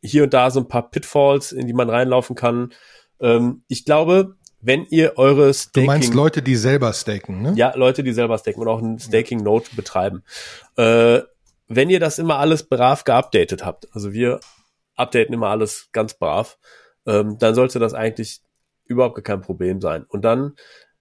[0.00, 2.72] hier und da so ein paar Pitfalls, in die man reinlaufen kann.
[3.20, 5.84] Ähm, ich glaube, wenn ihr eure Staking...
[5.84, 7.52] Du meinst Leute, die selber staken, ne?
[7.56, 10.22] Ja, Leute, die selber staken und auch ein Staking-Node betreiben.
[10.76, 11.20] Äh,
[11.68, 14.40] wenn ihr das immer alles brav geupdatet habt, also wir
[14.96, 16.58] updaten immer alles ganz brav,
[17.06, 18.40] ähm, dann sollte das eigentlich
[18.84, 20.04] überhaupt kein Problem sein.
[20.08, 20.54] Und dann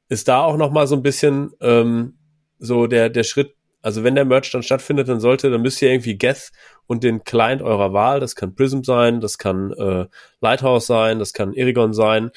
[0.09, 2.17] ist da auch noch mal so ein bisschen ähm,
[2.59, 3.55] so der der Schritt,
[3.87, 6.51] also wenn der Merch dann stattfindet, dann sollte, dann müsst ihr irgendwie Geth
[6.87, 10.07] und den Client eurer Wahl, das kann Prism sein, das kann äh,
[10.41, 12.31] Lighthouse sein, das kann Erigon sein,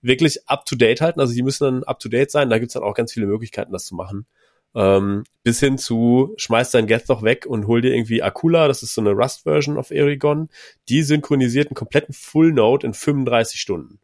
[0.00, 1.18] wirklich up to date halten.
[1.18, 2.50] Also die müssen dann up to date sein.
[2.50, 4.26] Da gibt's dann auch ganz viele Möglichkeiten, das zu machen.
[4.76, 8.84] Ähm, bis hin zu schmeiß dein Geth doch weg und hol dir irgendwie Akula, das
[8.84, 10.50] ist so eine Rust-Version of Erigon.
[10.88, 13.98] Die synchronisiert einen kompletten Full Node in 35 Stunden.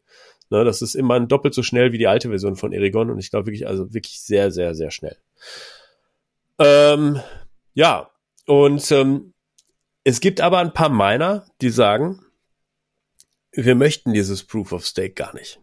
[0.49, 3.29] Ne, das ist immer doppelt so schnell wie die alte Version von Erigon und ich
[3.29, 5.15] glaube wirklich, also wirklich sehr, sehr, sehr schnell.
[6.59, 7.21] Ähm,
[7.73, 8.11] ja,
[8.45, 9.33] und ähm,
[10.03, 12.19] es gibt aber ein paar Miner, die sagen,
[13.51, 15.61] wir möchten dieses Proof of Stake gar nicht.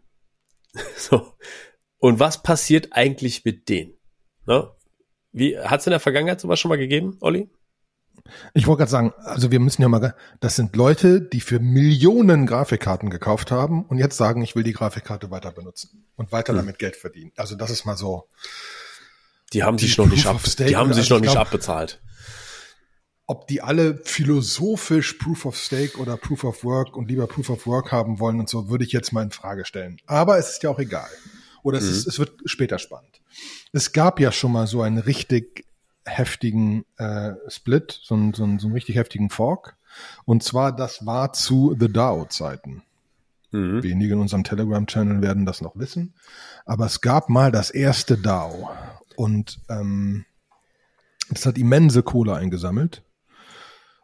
[0.96, 1.34] so.
[1.98, 3.94] Und was passiert eigentlich mit denen?
[4.46, 4.70] Ne?
[5.32, 7.50] Wie hat es in der Vergangenheit sowas schon mal gegeben, Olli?
[8.54, 12.46] Ich wollte gerade sagen, also wir müssen ja mal, das sind Leute, die für Millionen
[12.46, 16.58] Grafikkarten gekauft haben und jetzt sagen, ich will die Grafikkarte weiter benutzen und weiter hm.
[16.58, 17.32] damit Geld verdienen.
[17.36, 18.28] Also das ist mal so.
[19.52, 22.00] Die haben sich noch nicht ab, die haben sich noch nicht glaub, abbezahlt.
[23.26, 27.66] Ob die alle philosophisch Proof of Stake oder Proof of Work und lieber Proof of
[27.66, 29.98] Work haben wollen und so, würde ich jetzt mal in Frage stellen.
[30.06, 31.08] Aber es ist ja auch egal.
[31.62, 31.90] Oder es, mhm.
[31.90, 33.20] ist, es wird später spannend.
[33.72, 35.64] Es gab ja schon mal so einen richtig
[36.04, 39.76] heftigen äh, Split, so einen, so, einen, so einen richtig heftigen Fork.
[40.24, 42.82] Und zwar, das war zu The DAO-Zeiten.
[43.50, 43.82] Mhm.
[43.82, 46.14] Wenige in unserem Telegram-Channel werden das noch wissen.
[46.64, 48.70] Aber es gab mal das erste DAO.
[49.16, 50.24] Und ähm,
[51.30, 53.02] das hat immense Kohle eingesammelt.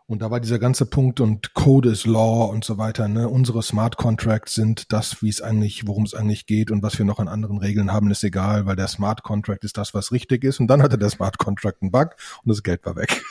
[0.07, 3.09] Und da war dieser ganze Punkt und Code is Law und so weiter.
[3.09, 3.29] Ne?
[3.29, 7.07] Unsere Smart Contracts sind das, wie es eigentlich, worum es eigentlich geht und was wir
[7.07, 10.45] noch an anderen Regeln haben, ist egal, weil der Smart Contract ist das, was richtig
[10.45, 10.61] ist.
[10.61, 13.23] Und dann hatte der Smart Contract einen Bug und das Geld war weg.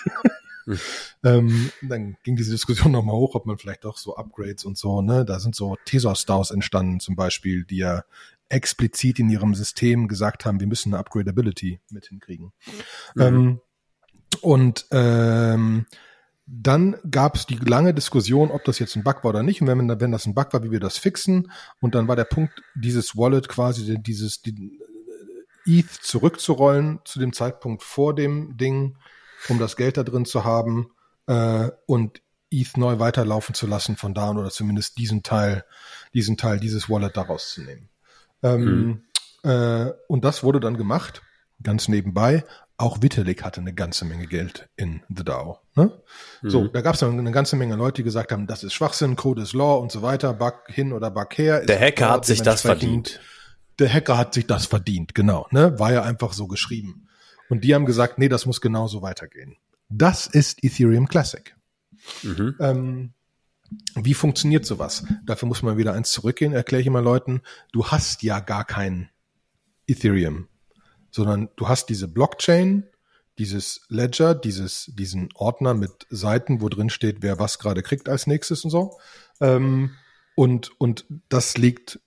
[0.65, 0.79] Hm.
[1.23, 5.01] ähm, dann ging diese Diskussion nochmal hoch, ob man vielleicht doch so Upgrades und so,
[5.01, 8.03] ne, da sind so Tesor-Stars entstanden zum Beispiel, die ja
[8.51, 12.51] explizit in ihrem System gesagt haben, wir müssen eine Upgradability mit hinkriegen.
[13.15, 13.21] Mhm.
[13.21, 13.61] Ähm,
[14.41, 15.85] und ähm,
[16.45, 19.61] dann gab es die lange Diskussion, ob das jetzt ein Bug war oder nicht.
[19.61, 21.51] Und wenn, wenn das ein Bug war, wie wir das fixen.
[21.79, 24.79] Und dann war der Punkt, dieses Wallet quasi, dieses die,
[25.65, 28.97] ETH zurückzurollen zu dem Zeitpunkt vor dem Ding,
[29.47, 30.91] um das Geld da drin zu haben.
[31.27, 35.63] Äh, und ETH neu weiterlaufen zu lassen von da an oder zumindest diesen Teil,
[36.13, 37.90] diesen Teil dieses Wallet daraus zu nehmen.
[38.43, 39.01] Ähm,
[39.43, 39.49] mhm.
[39.49, 41.21] äh, und das wurde dann gemacht,
[41.61, 42.43] ganz nebenbei.
[42.77, 45.59] Auch Vitalik hatte eine ganze Menge Geld in The DAO.
[45.75, 45.91] Ne?
[46.41, 46.49] Mhm.
[46.49, 49.15] So, da gab es dann eine ganze Menge Leute, die gesagt haben, das ist Schwachsinn,
[49.15, 51.65] Code ist Law und so weiter, Bug hin oder Bug her.
[51.65, 53.19] Der Hacker hat sich das verdient.
[53.79, 55.47] Der Hacker hat sich das verdient, genau.
[55.51, 55.79] Ne?
[55.79, 57.07] War ja einfach so geschrieben.
[57.49, 59.57] Und die haben gesagt, nee, das muss genauso weitergehen.
[59.89, 61.55] Das ist Ethereum Classic.
[62.23, 62.55] Mhm.
[62.59, 63.13] Ähm,
[63.95, 65.05] wie funktioniert sowas?
[65.25, 69.09] Dafür muss man wieder eins zurückgehen, erkläre ich immer Leuten, du hast ja gar kein
[69.87, 70.47] Ethereum,
[71.09, 72.87] sondern du hast diese Blockchain,
[73.37, 78.27] dieses Ledger, dieses, diesen Ordner mit Seiten, wo drin steht, wer was gerade kriegt als
[78.27, 78.99] nächstes und so.
[79.39, 79.91] Ähm,
[80.35, 81.99] und, und das liegt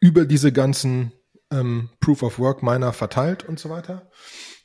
[0.00, 1.12] über diese ganzen
[1.50, 4.10] ähm, Proof of Work Miner verteilt und so weiter.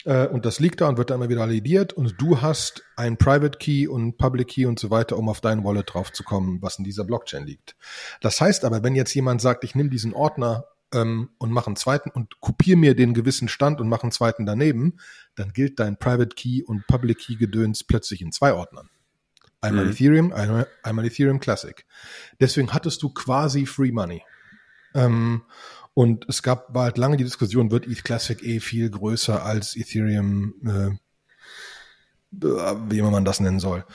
[0.05, 3.17] Äh, und das liegt da und wird dann immer wieder validiert und du hast ein
[3.17, 6.83] Private Key und Public Key und so weiter, um auf dein Wallet draufzukommen, was in
[6.83, 7.75] dieser Blockchain liegt.
[8.21, 11.75] Das heißt aber, wenn jetzt jemand sagt, ich nehme diesen Ordner ähm, und mache einen
[11.75, 14.97] zweiten und kopiere mir den gewissen Stand und mache einen zweiten daneben,
[15.35, 18.89] dann gilt dein Private Key und Public Key Gedöns plötzlich in zwei Ordnern.
[19.61, 19.91] Einmal mhm.
[19.91, 21.85] Ethereum, einmal, einmal Ethereum Classic.
[22.39, 24.23] Deswegen hattest du quasi Free Money.
[24.93, 25.43] Ähm,
[25.93, 29.75] und es gab, war halt lange die Diskussion, wird ETH Classic eh viel größer als
[29.75, 30.91] Ethereum, äh,
[32.31, 33.85] wie immer man das nennen soll.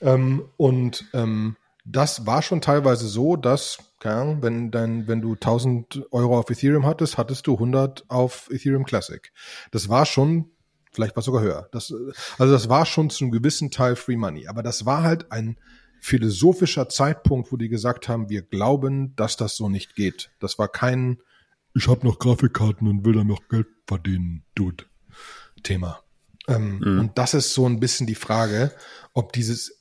[0.00, 5.34] Ähm, und ähm, das war schon teilweise so, dass, keine Ahnung, wenn, dein, wenn du
[5.34, 9.32] 1000 Euro auf Ethereum hattest, hattest du 100 auf Ethereum Classic.
[9.70, 10.50] Das war schon,
[10.92, 11.68] vielleicht war sogar höher.
[11.72, 11.94] Das,
[12.38, 14.48] also das war schon zu einem gewissen Teil Free Money.
[14.48, 15.56] Aber das war halt ein
[16.00, 20.30] philosophischer Zeitpunkt, wo die gesagt haben, wir glauben, dass das so nicht geht.
[20.40, 21.18] Das war kein
[21.78, 24.84] ich habe noch Grafikkarten und will dann noch Geld verdienen, Dude.
[25.62, 26.00] Thema.
[26.48, 27.00] Ähm, mhm.
[27.00, 28.72] Und das ist so ein bisschen die Frage,
[29.12, 29.76] ob dieses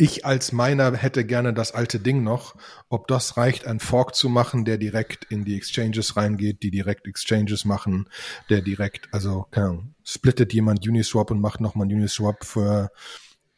[0.00, 2.54] ich als meiner hätte gerne das alte Ding noch,
[2.88, 7.08] ob das reicht, ein Fork zu machen, der direkt in die Exchanges reingeht, die direkt
[7.08, 8.08] Exchanges machen,
[8.48, 12.92] der direkt, also, keine Ahnung, splittet jemand Uniswap und macht nochmal Uniswap für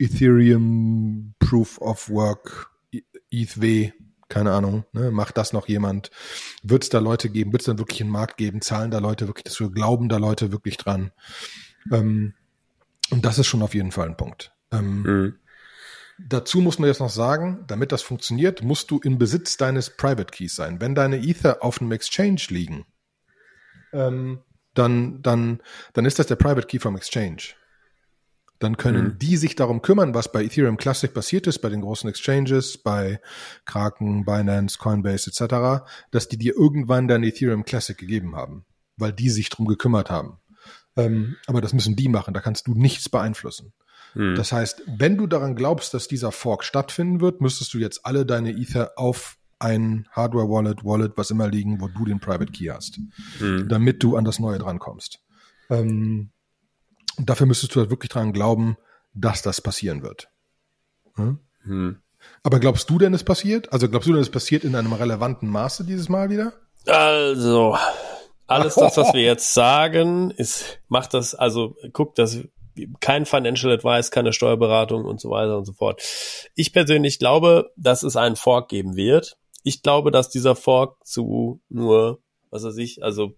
[0.01, 2.71] Ethereum Proof of Work
[3.31, 3.93] ETHW
[4.31, 6.11] keine Ahnung, ne, macht das noch jemand?
[6.63, 7.53] Wird es da Leute geben?
[7.53, 8.63] Wird es dann wirklich einen Markt geben?
[8.63, 11.11] Zahlen da Leute wirklich das Glauben da Leute wirklich dran?
[11.93, 12.35] Ähm,
[13.11, 14.53] und das ist schon auf jeden Fall ein Punkt.
[14.71, 15.35] Ähm, mhm.
[16.17, 20.31] Dazu muss man jetzt noch sagen, damit das funktioniert, musst du in Besitz deines Private
[20.31, 20.81] Keys sein.
[20.81, 22.87] Wenn deine Ether auf einem Exchange liegen,
[23.93, 24.41] ähm,
[24.75, 25.61] dann, dann,
[25.93, 27.55] dann ist das der Private Key vom Exchange
[28.61, 29.19] dann können mhm.
[29.19, 33.21] die sich darum kümmern, was bei Ethereum Classic passiert ist, bei den großen Exchanges, bei
[33.65, 38.65] Kraken, Binance, Coinbase etc., dass die dir irgendwann dein Ethereum Classic gegeben haben,
[38.97, 40.39] weil die sich drum gekümmert haben.
[40.97, 43.73] Ähm, aber das müssen die machen, da kannst du nichts beeinflussen.
[44.15, 44.35] Mhm.
[44.35, 48.27] Das heißt, wenn du daran glaubst, dass dieser Fork stattfinden wird, müsstest du jetzt alle
[48.27, 52.99] deine Ether auf ein Hardware-Wallet, Wallet, was immer liegen, wo du den Private Key hast,
[53.41, 53.69] mhm.
[53.69, 55.21] damit du an das Neue drankommst.
[55.71, 56.31] Ähm,
[57.21, 58.79] und dafür müsstest du halt wirklich dran glauben,
[59.13, 60.31] dass das passieren wird.
[61.17, 61.39] Hm?
[61.65, 61.99] Hm.
[62.43, 63.71] Aber glaubst du denn, es passiert?
[63.75, 66.55] Also glaubst du denn, es passiert in einem relevanten Maße dieses Mal wieder?
[66.87, 67.77] Also,
[68.47, 72.39] alles das, was wir jetzt sagen, ist, macht das, also guckt das,
[73.01, 76.03] kein Financial Advice, keine Steuerberatung und so weiter und so fort.
[76.55, 79.37] Ich persönlich glaube, dass es einen Fork geben wird.
[79.63, 83.35] Ich glaube, dass dieser Fork zu nur, was weiß ich, also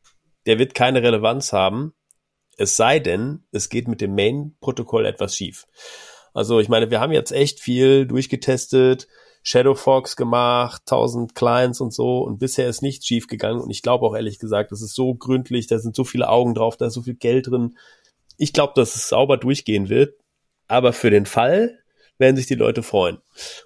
[0.47, 1.95] der wird keine Relevanz haben.
[2.57, 5.67] Es sei denn, es geht mit dem Main-Protokoll etwas schief.
[6.35, 9.09] Also ich meine, wir haben jetzt echt viel durchgetestet,
[9.43, 13.83] Shadow Fox gemacht, 1000 Clients und so und bisher ist nichts schief gegangen und ich
[13.83, 16.87] glaube auch ehrlich gesagt, das ist so gründlich, da sind so viele Augen drauf, da
[16.87, 17.77] ist so viel Geld drin.
[18.38, 20.15] Ich glaube, dass es sauber durchgehen wird,
[20.69, 21.82] aber für den Fall
[22.23, 23.19] werden sich die Leute freuen.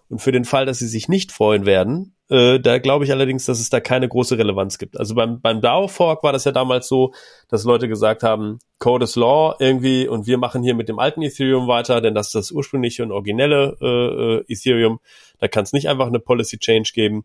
[0.09, 3.45] Und für den Fall, dass sie sich nicht freuen werden, äh, da glaube ich allerdings,
[3.45, 4.99] dass es da keine große Relevanz gibt.
[4.99, 7.13] Also beim, beim DAO Fork war das ja damals so,
[7.49, 11.23] dass Leute gesagt haben, Code is Law irgendwie und wir machen hier mit dem alten
[11.23, 14.99] Ethereum weiter, denn das ist das ursprüngliche und originelle äh, äh Ethereum.
[15.39, 17.25] Da kann es nicht einfach eine Policy Change geben.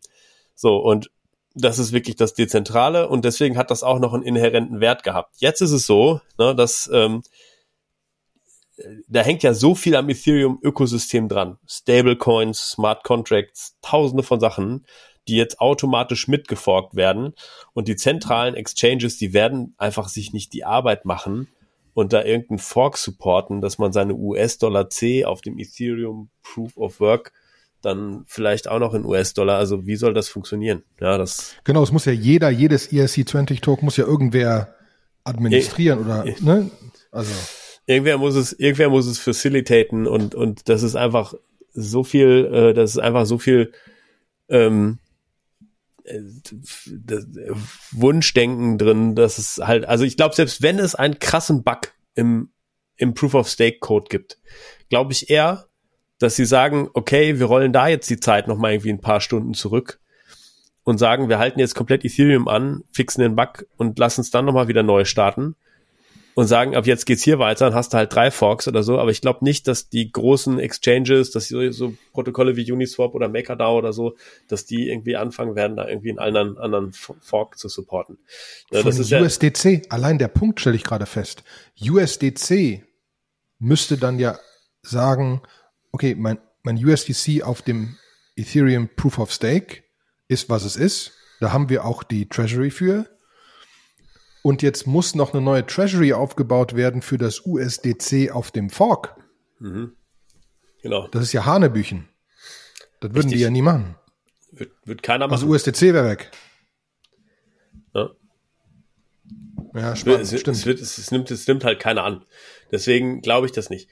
[0.54, 1.10] So, und
[1.56, 5.36] das ist wirklich das Dezentrale und deswegen hat das auch noch einen inhärenten Wert gehabt.
[5.40, 7.24] Jetzt ist es so, ne, dass ähm,
[9.08, 11.58] da hängt ja so viel am Ethereum-Ökosystem dran.
[11.68, 14.86] Stablecoins, Smart Contracts, tausende von Sachen,
[15.28, 17.34] die jetzt automatisch mitgeforkt werden.
[17.74, 21.48] Und die zentralen Exchanges, die werden einfach sich nicht die Arbeit machen
[21.94, 27.00] und da irgendeinen Fork supporten, dass man seine US-Dollar C auf dem Ethereum Proof of
[27.00, 27.34] Work
[27.82, 29.58] dann vielleicht auch noch in US-Dollar.
[29.58, 30.84] Also wie soll das funktionieren?
[31.00, 31.56] Ja, das.
[31.64, 34.76] Genau, es muss ja jeder, jedes ERC20 Token muss ja irgendwer
[35.24, 36.70] administrieren oder, ne?
[37.12, 37.32] Also.
[37.86, 41.34] Irgendwer muss es, irgendwer muss es facilitaten und, und das ist einfach
[41.74, 43.72] so viel, äh, das ist einfach so viel
[44.50, 45.00] ähm,
[46.04, 46.20] äh,
[46.86, 47.52] das, äh,
[47.92, 52.50] Wunschdenken drin, dass es halt, also ich glaube, selbst wenn es einen krassen Bug im,
[52.98, 54.38] im Proof of Stake Code gibt,
[54.90, 55.66] glaube ich eher,
[56.20, 59.22] dass sie sagen, okay, wir rollen da jetzt die Zeit noch mal irgendwie ein paar
[59.22, 60.00] Stunden zurück
[60.84, 64.46] und sagen, wir halten jetzt komplett Ethereum an, fixen den Bug und lassen es dann
[64.46, 65.56] noch mal wieder neu starten
[66.36, 69.00] und sagen, ab jetzt geht's hier weiter, dann hast du halt drei Forks oder so,
[69.00, 73.28] aber ich glaube nicht, dass die großen Exchanges, dass so, so Protokolle wie Uniswap oder
[73.28, 74.16] MakerDAO oder so,
[74.48, 78.18] dass die irgendwie anfangen werden, da irgendwie einen anderen, anderen Fork zu supporten.
[78.72, 81.44] Ja, das ist USDC, ja, allein der Punkt stelle ich gerade fest.
[81.82, 82.84] USDC
[83.60, 84.40] müsste dann ja
[84.82, 85.42] sagen,
[85.92, 87.98] okay, mein, mein USDC auf dem
[88.36, 89.84] Ethereum Proof of Stake
[90.28, 91.12] ist, was es ist.
[91.40, 93.08] Da haben wir auch die Treasury für.
[94.44, 99.16] Und jetzt muss noch eine neue Treasury aufgebaut werden für das USDC auf dem Fork.
[99.60, 99.94] Mhm.
[100.82, 101.08] Genau.
[101.10, 102.10] Das ist ja Hanebüchen.
[103.00, 103.34] Das würden Richtig.
[103.34, 103.96] die ja nie machen.
[104.52, 105.54] Wird, wird keiner also machen.
[105.54, 106.32] Also USDC wäre weg.
[107.94, 108.10] Ja.
[109.74, 110.58] Ja, spannend, es, stimmt.
[110.58, 112.26] Es, wird, es, es, nimmt, es nimmt halt keiner an.
[112.72, 113.90] Deswegen glaube ich das nicht.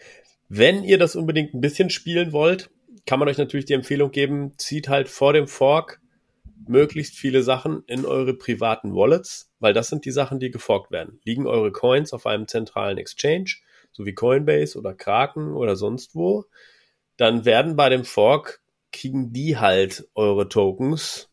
[0.49, 2.71] Wenn ihr das unbedingt ein bisschen spielen wollt,
[3.05, 6.01] kann man euch natürlich die Empfehlung geben, zieht halt vor dem Fork
[6.67, 11.19] möglichst viele Sachen in eure privaten Wallets, weil das sind die Sachen, die geforkt werden.
[11.24, 13.56] Liegen eure Coins auf einem zentralen Exchange,
[13.91, 16.45] so wie Coinbase oder Kraken oder sonst wo,
[17.17, 21.30] dann werden bei dem Fork kriegen die halt eure Tokens.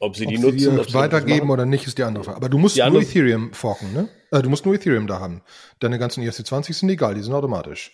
[0.00, 2.36] Ob sie ob die nutzen, die ob sie weitergeben oder nicht, ist die andere Frage.
[2.36, 4.08] Aber du musst nur Ethereum forken, ne?
[4.30, 5.42] Äh, du musst nur Ethereum da haben.
[5.80, 7.92] Deine ganzen ERC20 sind egal, die sind automatisch.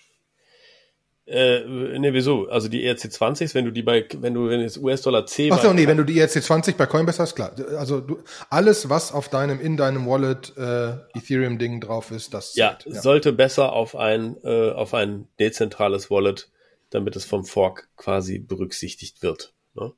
[1.26, 1.60] Äh,
[1.98, 2.48] ne, wieso?
[2.48, 5.50] Also die ERC20s, wenn du die bei, wenn du, wenn jetzt US-Dollar C.
[5.50, 7.52] Ach so, nee, wenn du die ERC20 bei Coinbase hast, klar.
[7.78, 8.18] Also du,
[8.50, 13.32] alles, was auf deinem, in deinem Wallet äh, Ethereum-Ding drauf ist, das ja, ja, sollte
[13.32, 16.50] besser auf ein, äh, auf ein dezentrales Wallet,
[16.90, 19.54] damit es vom Fork quasi berücksichtigt wird.
[19.74, 19.92] Ne?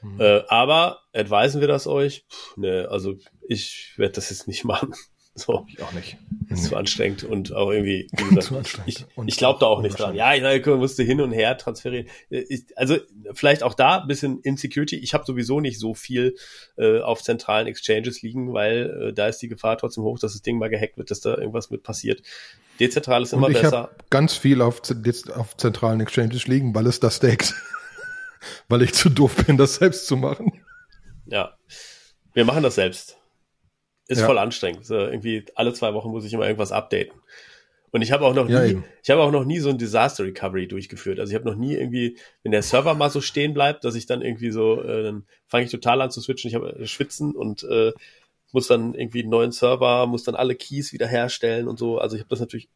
[0.00, 0.20] Mhm.
[0.20, 2.24] Äh, aber advisen wir das euch?
[2.28, 3.16] Puh, ne, also
[3.46, 4.94] ich werde das jetzt nicht machen.
[5.40, 5.66] So.
[5.68, 6.16] Ich auch nicht.
[6.48, 10.14] Ist zu anstrengend und auch irgendwie, wie gesagt, ich, ich glaube da auch nicht dran.
[10.14, 12.08] Ja, ich musste hin und her transferieren.
[12.28, 12.96] Ich, also
[13.32, 14.96] vielleicht auch da ein bisschen Insecurity.
[14.96, 16.36] Ich habe sowieso nicht so viel
[16.76, 20.42] äh, auf zentralen Exchanges liegen, weil äh, da ist die Gefahr trotzdem hoch, dass das
[20.42, 22.22] Ding mal gehackt wird, dass da irgendwas mit passiert.
[22.80, 23.90] Dezentral ist immer und ich besser.
[24.08, 24.82] ganz viel auf,
[25.34, 27.54] auf zentralen Exchanges liegen, weil es das stakes.
[28.68, 30.52] weil ich zu doof bin, das selbst zu machen.
[31.26, 31.54] Ja,
[32.32, 33.19] wir machen das selbst.
[34.10, 34.26] Ist ja.
[34.26, 34.84] voll anstrengend.
[34.84, 37.20] So, irgendwie alle zwei Wochen muss ich immer irgendwas updaten.
[37.92, 38.84] Und ich habe auch noch ja, nie, eben.
[39.02, 41.18] ich habe auch noch nie so ein Disaster Recovery durchgeführt.
[41.18, 44.06] Also ich habe noch nie irgendwie, wenn der Server mal so stehen bleibt, dass ich
[44.06, 47.34] dann irgendwie so, äh, dann fange ich total an zu switchen, ich habe äh, schwitzen
[47.34, 47.92] und äh,
[48.52, 51.98] muss dann irgendwie einen neuen Server, muss dann alle Keys wiederherstellen und so.
[51.98, 52.68] Also ich habe das natürlich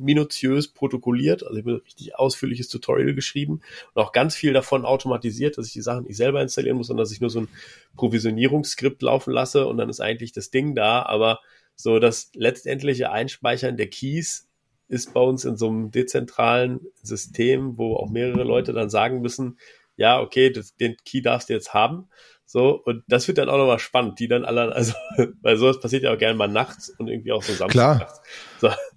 [0.00, 1.42] minutiös protokolliert.
[1.42, 3.60] Also ich habe ein richtig ausführliches Tutorial geschrieben
[3.94, 7.04] und auch ganz viel davon automatisiert, dass ich die Sachen nicht selber installieren muss, sondern
[7.04, 7.48] dass ich nur so ein
[7.96, 11.02] Provisionierungsskript laufen lasse und dann ist eigentlich das Ding da.
[11.02, 11.40] Aber
[11.76, 14.48] so das letztendliche Einspeichern der Keys
[14.88, 19.58] ist bei uns in so einem dezentralen System, wo auch mehrere Leute dann sagen müssen,
[19.96, 22.08] ja, okay, das, den Key darfst du jetzt haben.
[22.44, 24.94] So, und das wird dann auch nochmal spannend, die dann alle, also,
[25.42, 28.20] weil sowas passiert ja auch gerne mal nachts und irgendwie auch so samstags.
[28.60, 28.76] Klar.
[28.76, 28.89] So,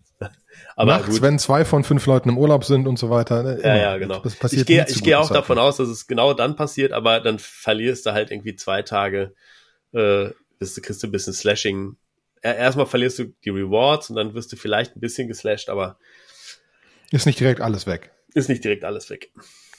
[0.76, 1.22] aber Nachts, gut.
[1.22, 3.44] wenn zwei von fünf Leuten im Urlaub sind und so weiter.
[3.44, 4.20] Ne, ja, ja, genau.
[4.20, 7.20] Das passiert ich gehe ich gehe auch davon aus, dass es genau dann passiert, aber
[7.20, 9.34] dann verlierst du halt irgendwie zwei Tage,
[9.94, 11.98] äh, bist du, kriegst du ein bisschen Slashing.
[12.42, 15.98] Erstmal verlierst du die Rewards und dann wirst du vielleicht ein bisschen geslasht, aber
[17.12, 18.12] ist nicht direkt alles weg.
[18.34, 19.32] Ist nicht direkt alles weg.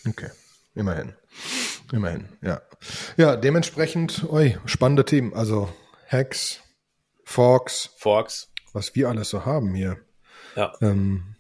[0.09, 0.31] Okay.
[0.75, 1.15] Immerhin.
[1.93, 2.63] Immerhin, ja.
[3.17, 5.35] Ja, dementsprechend, oi, spannende Themen.
[5.35, 5.69] Also
[6.09, 6.61] Hacks,
[7.25, 7.91] Forks.
[7.99, 8.51] Forks.
[8.73, 9.99] Was wir alles so haben hier.
[10.57, 10.73] Ja.
[10.81, 11.37] Ähm,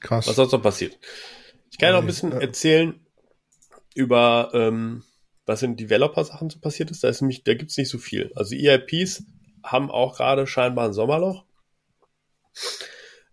[0.00, 0.26] krass.
[0.26, 0.98] Was sonst noch passiert?
[1.70, 3.00] Ich kann ja noch ein bisschen äh, erzählen
[3.94, 5.04] über, ähm,
[5.46, 7.04] was in Developer-Sachen so passiert ist.
[7.04, 8.32] Da, ist nämlich, da gibt's nicht so viel.
[8.34, 9.24] Also EIPs
[9.64, 11.44] haben auch gerade scheinbar ein Sommerloch.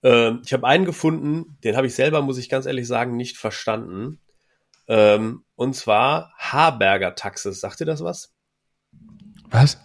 [0.04, 3.38] Ähm, ich habe einen gefunden, den habe ich selber, muss ich ganz ehrlich sagen, nicht
[3.38, 4.20] verstanden.
[4.88, 7.60] Ähm, und zwar Harberger Taxes.
[7.60, 8.34] Sagt ihr das was?
[9.50, 9.80] Was?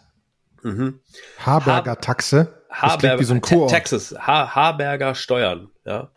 [0.63, 1.01] Mhm.
[1.39, 2.64] Harberger Taxe?
[2.83, 6.11] Haber wie so ein Texas, ha Haberger Steuern, ja.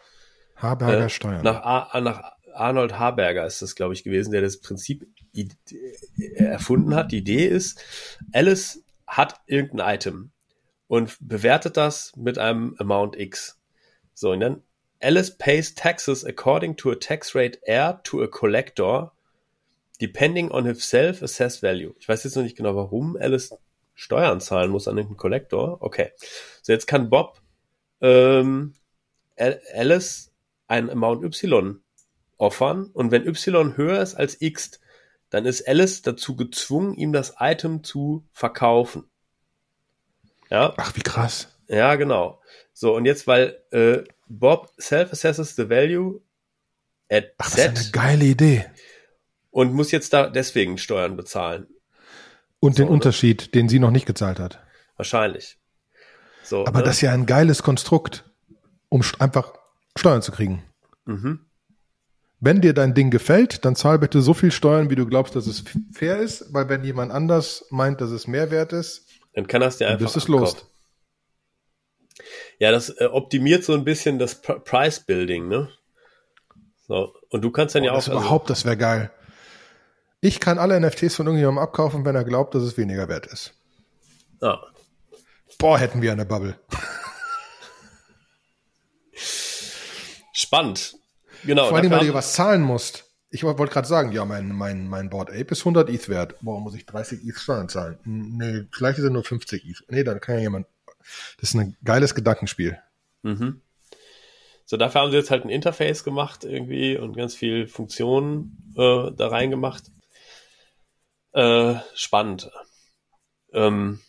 [0.56, 1.44] Haberger äh, Steuern.
[1.44, 5.08] Nach, A nach Arnold Haberger ist das, glaube ich, gewesen, der das Prinzip
[6.36, 7.12] erfunden hat.
[7.12, 7.80] Die Idee ist,
[8.34, 10.32] Alice hat irgendein Item
[10.88, 13.60] und bewertet das mit einem Amount X.
[14.14, 14.64] So, und dann
[15.00, 19.12] Alice pays taxes according to a tax rate heir to a collector,
[20.02, 21.94] depending on his self-assessed value.
[22.00, 23.56] Ich weiß jetzt noch nicht genau, warum Alice
[23.98, 25.82] Steuern zahlen muss an den Kollektor.
[25.82, 26.12] Okay.
[26.62, 27.42] So, jetzt kann Bob
[28.00, 28.76] ähm,
[29.36, 30.32] Alice
[30.68, 31.82] ein Amount Y
[32.38, 34.80] offern und wenn Y höher ist als X,
[35.32, 39.10] dann ist Alice dazu gezwungen, ihm das Item zu verkaufen.
[40.52, 40.76] Ja.
[40.78, 41.58] Ach, wie krass.
[41.68, 42.40] Ja, genau.
[42.74, 46.22] So, und jetzt, weil äh, Bob self-assesses the value
[47.10, 48.66] at Ach, das ist eine geile Idee.
[49.50, 51.68] Und muss jetzt da deswegen Steuern bezahlen.
[52.60, 54.64] Und so, den Unterschied, den sie noch nicht gezahlt hat.
[54.96, 55.58] Wahrscheinlich.
[56.44, 56.86] So, Aber ne?
[56.86, 58.24] das ist ja ein geiles Konstrukt,
[58.90, 59.54] um einfach
[59.96, 60.64] Steuern zu kriegen.
[61.06, 61.46] Mhm.
[62.40, 65.48] Wenn dir dein Ding gefällt, dann zahl bitte so viel Steuern, wie du glaubst, dass
[65.48, 69.62] es fair ist, weil wenn jemand anders meint, dass es mehr wert ist, dann kann
[69.62, 70.66] das dir einfach bist es los.
[72.60, 75.70] Ja, das äh, optimiert so ein bisschen das Price Building, ne?
[76.88, 77.98] So, und du kannst dann oh, ja auch.
[77.98, 79.12] Das also, überhaupt, das wäre geil.
[80.22, 83.54] Ich kann alle NFTs von irgendjemandem abkaufen, wenn er glaubt, dass es weniger wert ist.
[84.42, 84.60] Ah.
[85.60, 86.60] Boah, hätten wir eine Bubble.
[90.34, 90.96] Spannend.
[91.44, 91.68] Genau.
[91.68, 93.06] Vor allem, weil du was zahlen musst.
[93.30, 96.36] Ich wollte gerade sagen, ja, mein, mein, mein Board Ape ist 100 ETH wert.
[96.42, 97.98] Warum muss ich 30 ETH Steuern zahlen?
[98.06, 99.84] Nee, vielleicht er nur 50 ETH.
[99.90, 100.68] Nee, dann kann ja jemand.
[101.40, 102.78] Das ist ein geiles Gedankenspiel.
[103.24, 103.62] Mhm.
[104.66, 109.12] So, dafür haben sie jetzt halt ein Interface gemacht irgendwie und ganz viel Funktionen äh,
[109.16, 109.92] da reingemacht.
[111.38, 112.50] Äh, spannend.
[113.54, 114.00] Ähm,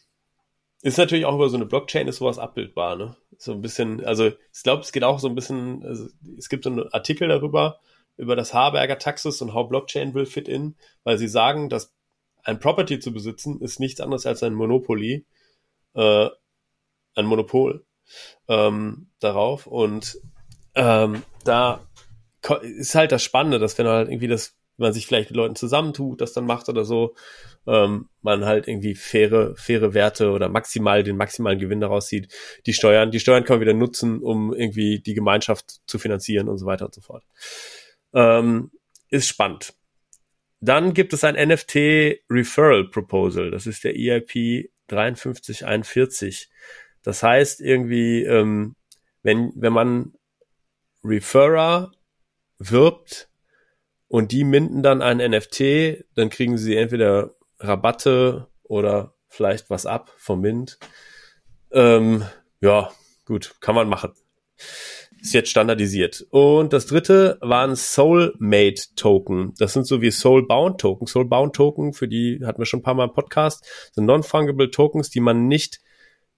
[0.81, 3.17] ist natürlich auch über so eine Blockchain ist sowas abbildbar, ne?
[3.37, 6.64] So ein bisschen, also ich glaube, es geht auch so ein bisschen, also es gibt
[6.64, 7.81] so einen Artikel darüber,
[8.17, 11.93] über das Haberger Taxus und how Blockchain will fit in, weil sie sagen, dass
[12.45, 15.27] ein Property zu besitzen ist nichts anderes als ein Monopoly,
[15.97, 16.31] äh,
[17.14, 17.85] ein Monopol
[18.49, 19.67] ähm, darauf.
[19.67, 20.19] Und
[20.75, 21.87] ähm, da
[22.62, 25.57] ist halt das Spannende, dass wenn halt irgendwie das, wenn man sich vielleicht mit Leuten
[25.57, 27.14] zusammentut, das dann macht oder so,
[27.67, 32.33] ähm, man halt irgendwie faire, faire Werte oder maximal den maximalen Gewinn daraus sieht.
[32.64, 36.59] Die Steuern, die Steuern kann man wieder nutzen, um irgendwie die Gemeinschaft zu finanzieren und
[36.59, 37.25] so weiter und so fort.
[38.14, 38.71] Ähm,
[39.11, 39.75] ist spannend.
[40.61, 43.51] Dann gibt es ein NFT Referral Proposal.
[43.51, 46.49] Das ist der EIP 5341.
[47.03, 48.77] Das heißt irgendwie, ähm,
[49.23, 50.14] wenn, wenn man
[51.05, 51.93] Referrer
[52.59, 53.28] wirbt
[54.09, 60.12] und die minden dann ein NFT, dann kriegen sie entweder Rabatte oder vielleicht was ab
[60.16, 60.79] vom Mint.
[61.71, 62.25] Ähm,
[62.61, 62.90] ja,
[63.27, 64.12] gut, kann man machen.
[65.21, 66.27] Ist jetzt standardisiert.
[66.31, 69.53] Und das dritte waren Soulmate Token.
[69.59, 71.07] Das sind so wie Soulbound Token.
[71.07, 75.11] Soulbound Token, für die hatten wir schon ein paar Mal im Podcast, sind non-fungible Tokens,
[75.11, 75.81] die man nicht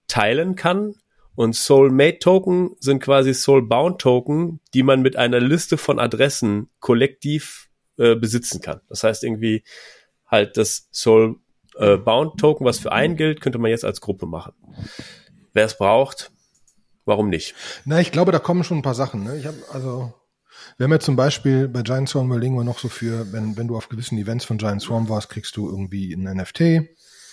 [0.06, 0.94] teilen kann.
[1.34, 7.68] Und Soulmate Token sind quasi Soulbound Token, die man mit einer Liste von Adressen kollektiv
[7.98, 8.80] äh, besitzen kann.
[8.88, 9.62] Das heißt irgendwie,
[10.26, 11.36] halt das Soul
[11.76, 14.52] äh, Bound Token, was für einen gilt, könnte man jetzt als Gruppe machen.
[15.52, 16.30] Wer es braucht,
[17.04, 17.54] warum nicht?
[17.84, 19.24] Na, ich glaube, da kommen schon ein paar Sachen.
[19.24, 19.36] Ne?
[19.36, 20.12] Ich habe also
[20.76, 23.68] wir haben ja zum Beispiel bei Giant Swarm überlegen wir noch so für, wenn, wenn
[23.68, 26.60] du auf gewissen Events von Giant Swarm warst, kriegst du irgendwie ein NFT,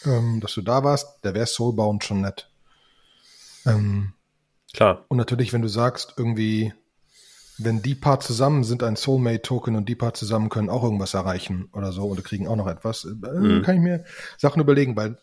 [0.06, 1.24] ähm, dass du da warst.
[1.24, 2.50] Der wäre Soulbound schon nett.
[3.68, 4.14] Ähm,
[4.74, 5.06] Klar.
[5.08, 6.74] Und natürlich, wenn du sagst, irgendwie,
[7.58, 11.70] wenn die paar zusammen sind ein Soulmate-Token und die paar zusammen können auch irgendwas erreichen
[11.74, 13.64] oder so oder kriegen auch noch etwas, äh, mhm.
[13.64, 14.06] kann ich mir
[14.38, 15.18] Sachen überlegen, weil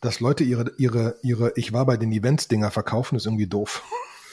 [0.00, 3.82] dass Leute ihre, ihre, ihre Ich war bei den Events-Dinger verkaufen, ist irgendwie doof.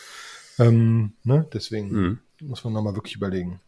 [0.60, 1.48] ähm, ne?
[1.54, 2.20] Deswegen mhm.
[2.42, 3.62] muss man nochmal wirklich überlegen.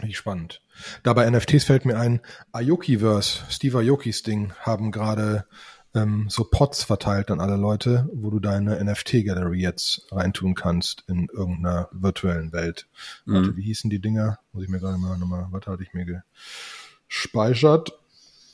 [0.00, 0.60] Wie spannend.
[1.02, 2.20] Da bei NFTs fällt mir ein,
[2.52, 5.46] Aokiverse, Steve Aokis Ding, haben gerade
[5.94, 11.28] ähm, so Pots verteilt an alle Leute, wo du deine NFT-Gallery jetzt reintun kannst in
[11.32, 12.86] irgendeiner virtuellen Welt.
[13.24, 13.34] Mhm.
[13.34, 14.38] Warte, wie hießen die Dinger?
[14.52, 16.22] Muss ich mir gerade mal nochmal, warte, hatte ich mir
[17.08, 17.92] gespeichert.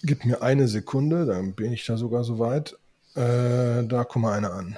[0.03, 2.77] Gib mir eine Sekunde, dann bin ich da sogar so weit.
[3.15, 4.77] Äh, da guck mal eine an.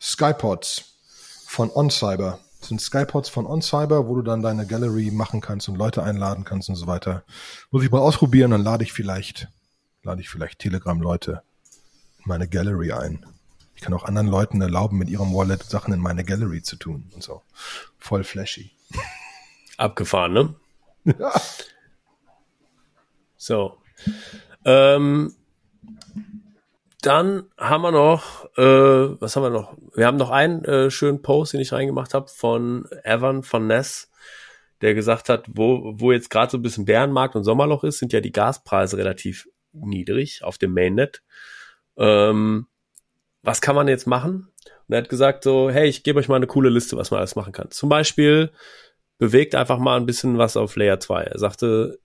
[0.00, 0.96] Skypods
[1.46, 2.38] von OnCyber.
[2.60, 6.44] Das sind Skypods von OnCyber, wo du dann deine Gallery machen kannst und Leute einladen
[6.44, 7.24] kannst und so weiter.
[7.70, 9.48] Muss ich mal ausprobieren, dann lade ich vielleicht,
[10.02, 11.42] lade ich vielleicht Telegram-Leute
[12.24, 13.24] meine Gallery ein.
[13.74, 17.10] Ich kann auch anderen Leuten erlauben, mit ihrem Wallet Sachen in meine Gallery zu tun
[17.14, 17.42] und so.
[17.98, 18.72] Voll flashy.
[19.78, 20.54] Abgefahren, ne?
[21.18, 21.32] Ja.
[23.42, 23.78] So.
[24.66, 25.34] Ähm,
[27.00, 29.78] dann haben wir noch, äh, was haben wir noch?
[29.94, 34.10] Wir haben noch einen äh, schönen Post, den ich reingemacht habe von Evan von Ness,
[34.82, 38.12] der gesagt hat, wo, wo jetzt gerade so ein bisschen Bärenmarkt und Sommerloch ist, sind
[38.12, 41.22] ja die Gaspreise relativ niedrig auf dem Mainnet
[41.96, 42.66] ähm,
[43.42, 44.48] was kann man jetzt machen?
[44.88, 47.18] Und er hat gesagt so, hey, ich gebe euch mal eine coole Liste, was man
[47.18, 47.70] alles machen kann.
[47.70, 48.50] Zum Beispiel
[49.18, 51.22] bewegt einfach mal ein bisschen was auf Layer 2.
[51.22, 51.98] Er sagte,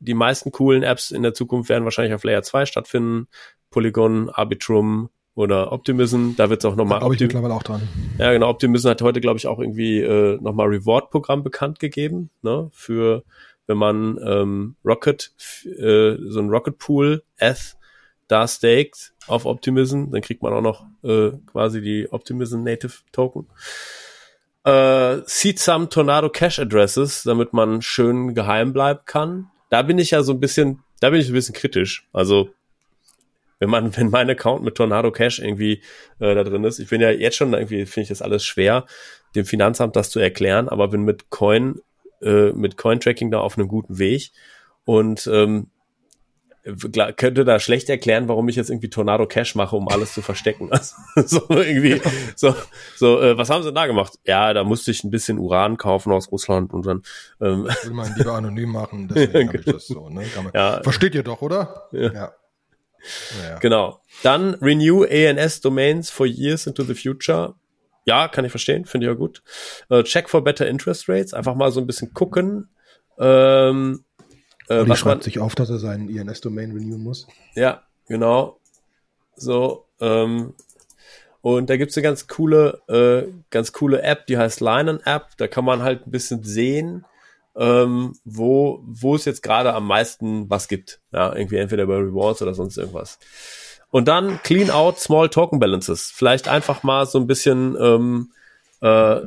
[0.00, 3.28] die meisten coolen Apps in der Zukunft werden wahrscheinlich auf Layer 2 stattfinden.
[3.70, 6.98] Polygon, Arbitrum, oder Optimism, da wird es auch nochmal.
[6.98, 7.88] Glaube ich mittlerweile auch dran.
[8.18, 8.50] Ja, genau.
[8.50, 12.68] Optimism hat heute, glaube ich, auch irgendwie äh, nochmal Reward-Programm bekannt gegeben, ne?
[12.72, 13.24] Für
[13.66, 15.32] wenn man ähm, Rocket,
[15.64, 17.76] äh, so ein Rocket Pool, Eth,
[18.32, 23.46] da staked auf Optimism, dann kriegt man auch noch äh, quasi die Optimism Native Token.
[24.64, 29.50] Äh, sieht some Tornado Cash Addresses, damit man schön geheim bleiben kann.
[29.68, 32.08] Da bin ich ja so ein bisschen, da bin ich ein bisschen kritisch.
[32.14, 32.48] Also
[33.58, 35.82] wenn man, wenn mein Account mit Tornado Cash irgendwie
[36.18, 38.86] äh, da drin ist, ich bin ja jetzt schon irgendwie, finde ich das alles schwer,
[39.34, 41.80] dem Finanzamt das zu erklären, aber bin mit Coin,
[42.22, 44.30] äh, mit Coin-Tracking da auf einem guten Weg.
[44.84, 45.68] Und ähm,
[47.16, 50.70] könnte da schlecht erklären, warum ich jetzt irgendwie Tornado Cash mache, um alles zu verstecken.
[51.14, 52.00] Also, so irgendwie,
[52.36, 52.54] so,
[52.96, 54.18] so, äh, was haben sie da gemacht?
[54.24, 57.02] Ja, da musste ich ein bisschen Uran kaufen aus Russland und dann.
[57.40, 60.08] Ähm, Will man lieber anonym machen, deswegen habe ich das so.
[60.08, 60.24] Ne?
[60.36, 60.82] Man, ja.
[60.82, 61.88] Versteht ihr doch, oder?
[61.92, 62.12] Ja.
[62.12, 62.32] ja.
[63.42, 63.58] ja.
[63.60, 64.00] Genau.
[64.22, 67.54] Dann Renew ANS Domains for years into the future.
[68.04, 69.42] Ja, kann ich verstehen, finde ich ja gut.
[69.90, 72.68] Uh, check for better interest rates, einfach mal so ein bisschen gucken.
[73.18, 74.04] Ähm,
[74.80, 77.26] äh, was schreibt man, sich auf, dass er seinen INS-Domain renewen muss.
[77.54, 78.58] Ja, genau.
[79.36, 80.54] So, ähm,
[81.42, 85.30] und da gibt's eine ganz coole, äh, ganz coole App, die heißt Linen App.
[85.36, 87.04] Da kann man halt ein bisschen sehen,
[87.56, 91.00] ähm, wo, wo es jetzt gerade am meisten was gibt.
[91.12, 93.18] Ja, irgendwie entweder bei Rewards oder sonst irgendwas.
[93.90, 96.12] Und dann Clean Out Small Token Balances.
[96.14, 98.30] Vielleicht einfach mal so ein bisschen, ähm,
[98.80, 99.20] äh,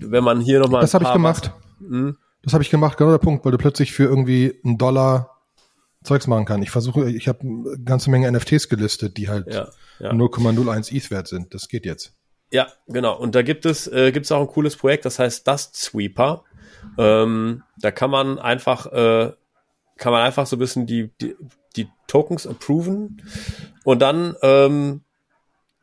[0.00, 0.82] wenn man hier nochmal.
[0.82, 1.50] Das habe ich gemacht.
[1.80, 2.16] Hm?
[2.44, 5.30] Das habe ich gemacht, genau der Punkt, weil du plötzlich für irgendwie einen Dollar
[6.02, 6.62] Zeugs machen kann.
[6.62, 9.68] Ich versuche, ich habe eine ganze Menge NFTs gelistet, die halt ja,
[9.98, 10.10] ja.
[10.10, 11.54] 0,01 ETH wert sind.
[11.54, 12.12] Das geht jetzt.
[12.52, 13.18] Ja, genau.
[13.18, 16.44] Und da gibt es äh, gibt's auch ein cooles Projekt, das heißt Dust Sweeper.
[16.98, 19.32] Ähm, da kann man einfach äh,
[19.96, 21.36] kann man einfach so ein bisschen die, die,
[21.76, 23.22] die Tokens approven
[23.84, 25.03] und dann ähm,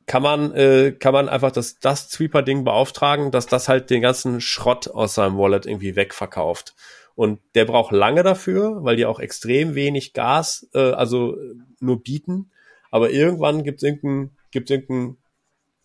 [0.05, 4.41] kann man, äh, kann man einfach das, das Sweeper-Ding beauftragen, dass das halt den ganzen
[4.41, 6.75] Schrott aus seinem Wallet irgendwie wegverkauft.
[7.15, 11.37] Und der braucht lange dafür, weil die auch extrem wenig Gas, äh, also
[11.79, 12.51] nur bieten.
[12.89, 15.17] Aber irgendwann gibt es irgendeinen, gibt's irgendeinen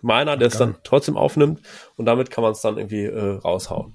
[0.02, 1.60] Miner, der es dann trotzdem aufnimmt
[1.96, 3.94] und damit kann man es dann irgendwie äh, raushauen.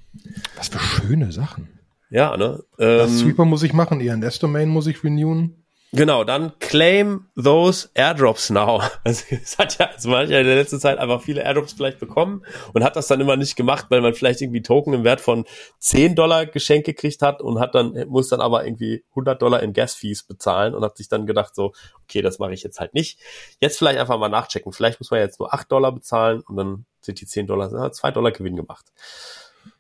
[0.56, 1.70] Was für schöne Sachen.
[2.10, 2.64] Ja, ne?
[2.78, 5.61] Ähm, das Sweeper muss ich machen, INS-Domain muss ich renewen.
[5.94, 8.82] Genau, dann claim those Airdrops now.
[9.04, 11.74] Also es hat ja, also man hat ja in der letzten Zeit einfach viele Airdrops
[11.74, 15.04] vielleicht bekommen und hat das dann immer nicht gemacht, weil man vielleicht irgendwie Token im
[15.04, 15.44] Wert von
[15.80, 19.74] 10 Dollar geschenkt gekriegt hat und hat dann, muss dann aber irgendwie 100 Dollar in
[19.74, 21.74] Gas-Fees bezahlen und hat sich dann gedacht so,
[22.04, 23.20] okay, das mache ich jetzt halt nicht.
[23.60, 24.72] Jetzt vielleicht einfach mal nachchecken.
[24.72, 27.96] Vielleicht muss man jetzt nur 8 Dollar bezahlen und dann sind die 10 Dollar, hat
[27.96, 28.86] 2 Dollar Gewinn gemacht.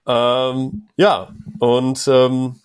[0.05, 2.59] Ähm, ja, und ähm,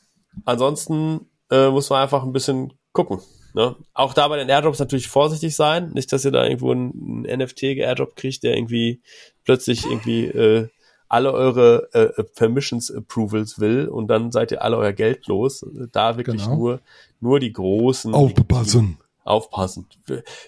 [0.45, 3.21] ansonsten äh, muss man einfach ein bisschen gucken.
[3.57, 3.75] Ne?
[3.95, 5.91] Auch da bei den Airdrops natürlich vorsichtig sein.
[5.95, 9.01] Nicht, dass ihr da irgendwo einen, NFT-Airdrop kriegt, der irgendwie
[9.45, 10.69] plötzlich irgendwie äh,
[11.09, 15.65] alle eure äh, Permissions Approvals will und dann seid ihr alle euer Geld los.
[15.91, 16.57] Da wirklich genau.
[16.57, 16.81] nur,
[17.21, 18.13] nur die großen.
[18.13, 18.99] Aufpassen.
[19.25, 19.87] aufpassen.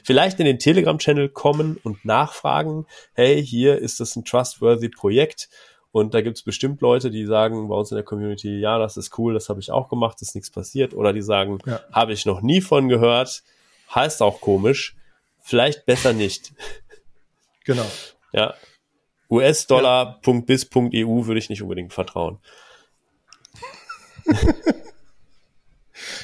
[0.04, 2.84] Vielleicht in den Telegram-Channel kommen und nachfragen,
[3.14, 5.48] hey, hier ist das ein trustworthy Projekt
[5.90, 8.96] und da gibt es bestimmt Leute, die sagen bei uns in der Community, ja, das
[8.96, 10.92] ist cool, das habe ich auch gemacht, ist nichts passiert.
[10.94, 11.80] Oder die sagen, ja.
[11.92, 13.42] habe ich noch nie von gehört,
[13.94, 14.96] heißt auch komisch,
[15.40, 16.52] vielleicht besser nicht.
[17.64, 17.86] Genau.
[18.32, 18.54] Ja.
[19.30, 22.38] US-Dollar.bis.eu würde ich nicht unbedingt vertrauen.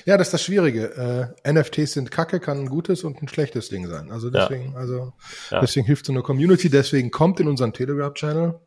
[0.05, 1.35] ja, das ist das Schwierige.
[1.45, 4.11] Äh, NFTs sind Kacke, kann ein gutes und ein schlechtes Ding sein.
[4.11, 4.79] Also deswegen, ja.
[4.79, 5.13] also
[5.51, 5.61] ja.
[5.61, 6.71] deswegen hilft so eine Community.
[6.71, 8.59] Deswegen kommt in unseren Telegram-Channel.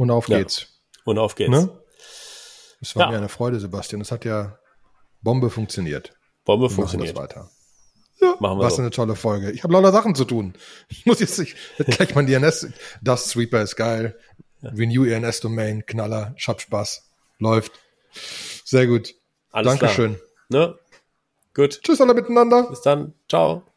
[0.00, 0.66] Und auf geht's.
[1.04, 1.50] Und auf geht's.
[1.50, 1.68] Ne?
[2.80, 3.10] Es war ja.
[3.10, 4.00] mir eine Freude, Sebastian.
[4.00, 4.58] Es hat ja
[5.20, 6.14] Bombe funktioniert.
[6.46, 7.14] Bombe wir funktioniert.
[7.16, 7.50] weiter.
[8.18, 8.80] Ja, machen wir was so.
[8.80, 9.50] eine tolle Folge.
[9.50, 10.54] Ich habe lauter Sachen zu tun.
[10.88, 11.54] Ich muss jetzt nicht,
[11.86, 12.68] gleich mein DNS.
[13.02, 14.18] Das Sweeper ist geil.
[14.62, 14.70] Ja.
[14.70, 17.10] Renew ENS Domain, Knaller, ich hab Spaß.
[17.38, 17.72] Läuft.
[18.64, 19.14] Sehr gut.
[19.50, 20.18] Alles Dankeschön.
[20.48, 20.68] Klar.
[20.68, 20.78] Ne?
[21.52, 21.82] Gut.
[21.82, 22.70] Tschüss alle miteinander.
[22.70, 23.12] Bis dann.
[23.28, 23.69] Ciao.